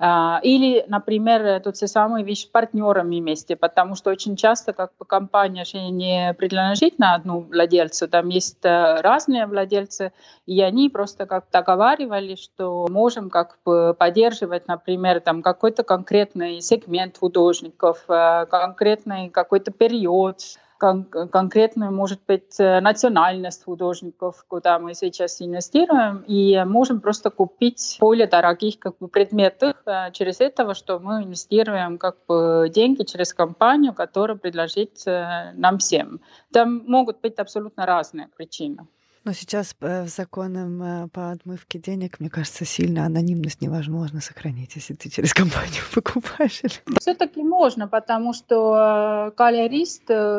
А, 0.00 0.38
или, 0.44 0.84
например, 0.86 1.60
тот 1.60 1.76
же 1.76 1.88
самый 1.88 2.22
вещь 2.22 2.42
с 2.42 2.46
партнерами 2.46 3.20
вместе, 3.20 3.56
потому 3.56 3.96
что 3.96 4.10
очень 4.10 4.36
часто 4.36 4.72
как 4.72 4.92
бы 4.96 5.04
компания 5.04 5.64
же 5.64 5.78
не 5.78 6.34
принадлежит 6.34 7.00
на 7.00 7.16
одну 7.16 7.40
владельцу, 7.40 8.06
там 8.06 8.28
есть 8.28 8.64
э, 8.64 9.00
разные 9.00 9.46
владельцы, 9.46 10.12
и 10.46 10.60
они 10.62 10.88
просто 10.88 11.26
как 11.26 11.46
договаривали, 11.50 12.36
что 12.36 12.86
можем 12.88 13.28
как 13.28 13.58
бы 13.64 13.92
поддерживать, 13.98 14.68
например, 14.68 15.20
там 15.20 15.42
какой-то 15.42 15.82
конкретный 15.82 16.60
сегмент 16.60 17.18
художников, 17.18 18.04
э, 18.08 18.46
конкретный 18.46 19.30
какой-то 19.30 19.72
период, 19.72 20.42
кон- 20.78 21.04
конкретную, 21.04 21.92
может 21.92 22.20
быть, 22.26 22.58
национальность 22.58 23.64
художников, 23.64 24.44
куда 24.48 24.78
мы 24.78 24.94
сейчас 24.94 25.42
инвестируем, 25.42 26.24
и 26.26 26.62
можем 26.64 27.00
просто 27.00 27.30
купить 27.30 27.98
более 28.00 28.26
дорогих 28.26 28.78
как 28.78 28.96
бы, 28.98 29.08
предметов 29.08 29.76
через 30.12 30.40
этого, 30.40 30.74
что 30.74 30.98
мы 30.98 31.24
инвестируем 31.24 31.98
как 31.98 32.16
бы, 32.26 32.70
деньги 32.72 33.02
через 33.02 33.34
компанию, 33.34 33.92
которая 33.92 34.36
предложит 34.36 35.02
нам 35.06 35.78
всем. 35.78 36.20
Там 36.52 36.84
могут 36.86 37.20
быть 37.20 37.38
абсолютно 37.38 37.84
разные 37.84 38.28
причины. 38.36 38.86
Но 39.28 39.34
сейчас 39.34 39.76
э, 39.82 40.06
законом 40.06 40.82
э, 40.82 41.08
по 41.08 41.32
отмывке 41.32 41.78
денег, 41.78 42.18
мне 42.18 42.30
кажется, 42.30 42.64
сильно 42.64 43.04
анонимность 43.04 43.60
невозможно 43.60 44.22
сохранить, 44.22 44.74
если 44.76 44.94
ты 44.94 45.10
через 45.10 45.34
компанию 45.42 45.82
покупаешь. 45.94 46.62
Все-таки 46.98 47.42
можно, 47.42 47.88
потому 47.88 48.32
что 48.32 49.28
э, 49.28 49.32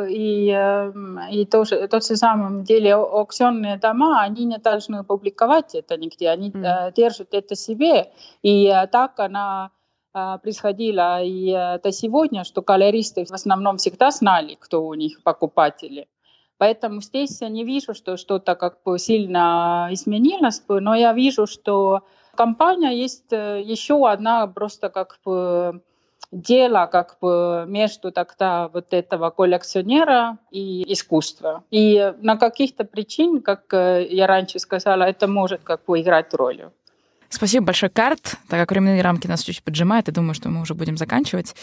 и, 0.10 0.50
и 1.32 1.46
тоже, 1.46 1.88
тот 1.88 2.04
же 2.04 2.16
самом 2.16 2.64
деле 2.64 2.96
аукционные 2.96 3.78
дома, 3.78 4.24
они 4.24 4.46
не 4.46 4.58
должны 4.58 5.04
публиковать 5.04 5.76
это 5.76 5.96
нигде, 5.96 6.30
они 6.30 6.50
mm. 6.50 6.92
держат 6.96 7.36
это 7.36 7.56
себе. 7.56 8.12
И 8.42 8.74
так 8.92 9.20
она 9.20 9.70
происходила 10.12 11.22
и 11.22 11.52
до 11.84 11.92
сегодня, 11.92 12.44
что 12.44 12.64
галеристы 12.64 13.24
в 13.26 13.32
основном 13.32 13.78
всегда 13.78 14.10
знали, 14.10 14.58
кто 14.60 14.84
у 14.84 14.96
них 14.96 15.22
покупатели. 15.22 16.08
Поэтому 16.60 17.02
здесь 17.02 17.42
я 17.42 17.48
не 17.50 17.64
вижу, 17.64 17.94
что 17.94 18.18
что-то 18.18 18.56
как 18.56 18.84
бы 18.84 19.00
сильно 19.00 19.88
изменилось, 19.92 20.62
но 20.68 20.94
я 20.94 21.14
вижу, 21.14 21.48
что 21.48 22.02
компания 22.36 22.92
есть 22.92 23.32
э, 23.32 23.62
еще 23.64 24.08
одна 24.10 24.46
просто 24.46 24.90
как 24.90 25.20
бы 25.24 25.82
дело 26.32 26.88
как 26.92 27.18
бы 27.22 27.64
между 27.66 28.12
тогда 28.12 28.68
вот 28.68 28.94
этого 28.94 29.30
коллекционера 29.30 30.38
и 30.52 30.84
искусства. 30.92 31.64
И 31.72 32.14
на 32.22 32.36
каких-то 32.36 32.84
причин, 32.84 33.42
как 33.42 33.74
э, 33.74 34.06
я 34.10 34.28
раньше 34.28 34.60
сказала, 34.60 35.04
это 35.04 35.28
может 35.28 35.62
как 35.64 35.86
бы 35.86 36.02
играть 36.02 36.34
роль. 36.34 36.70
Спасибо 37.30 37.66
большое, 37.66 37.92
Карт. 37.92 38.38
Так 38.48 38.60
как 38.60 38.72
временные 38.72 39.02
рамки 39.02 39.28
нас 39.28 39.42
чуть-чуть 39.44 39.64
поджимают, 39.64 40.08
я 40.08 40.14
думаю, 40.14 40.34
что 40.34 40.50
мы 40.50 40.62
уже 40.62 40.74
будем 40.74 40.98
заканчивать. 40.98 41.56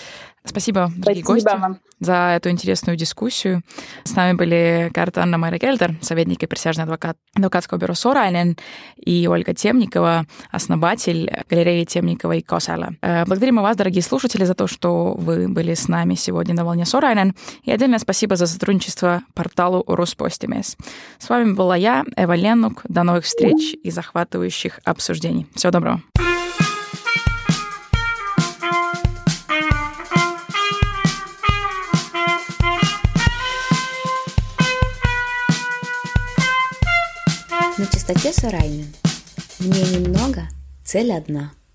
Спасибо, 0.45 0.93
дорогие 0.97 1.25
Спасибо 1.25 1.51
гости, 1.51 1.61
вам. 1.61 1.79
за 1.99 2.35
эту 2.37 2.51
интересную 2.51 2.97
дискуссию. 2.97 3.63
С 4.05 4.15
нами 4.15 4.37
были 4.37 4.93
Карт 4.95 5.19
Анна 5.19 5.39
Майра 5.39 5.59
Кельдер, 5.59 5.97
советник 6.01 6.43
и 6.45 6.47
присяжный 6.47 6.85
адвокат 6.85 7.17
адвокатского 7.35 7.79
бюро 7.79 7.95
Сорайнен, 7.95 8.57
и 8.97 9.27
Ольга 9.29 9.55
Темникова, 9.55 10.27
основатель 10.53 11.33
галереи 11.51 11.85
Темникова 11.85 12.33
и 12.33 12.43
Косала. 12.43 12.95
Э, 13.03 13.25
благодарим 13.25 13.57
вас, 13.57 13.77
дорогие 13.77 14.03
слушатели, 14.03 14.45
за 14.45 14.55
то, 14.55 14.69
что 14.69 15.15
вы 15.15 15.49
были 15.49 15.75
с 15.75 15.89
нами 15.89 16.15
сегодня 16.15 16.55
на 16.55 16.65
волне 16.65 16.87
Сорайнен. 16.87 17.35
И 17.65 17.73
отдельное 17.73 17.99
спасибо 17.99 18.37
за 18.37 18.47
сотрудничество 18.47 19.23
порталу 19.35 19.83
Роспостимес. 19.89 20.77
С 21.19 21.29
вами 21.29 21.55
была 21.55 21.75
я, 21.75 22.05
Эва 22.17 22.35
Ленук. 22.35 22.83
До 22.89 23.03
новых 23.03 23.25
встреч 23.25 23.75
и 23.83 23.91
захватывающих 23.91 24.79
обсуждений. 24.85 25.47
Всего 25.57 25.71
доброго. 25.71 26.03
На 37.79 37.87
чистоте 37.87 38.33
Сарайнин. 38.33 38.93
Мне 39.59 39.83
немного, 39.85 40.49
цель 40.85 41.13
одна– 41.13 41.53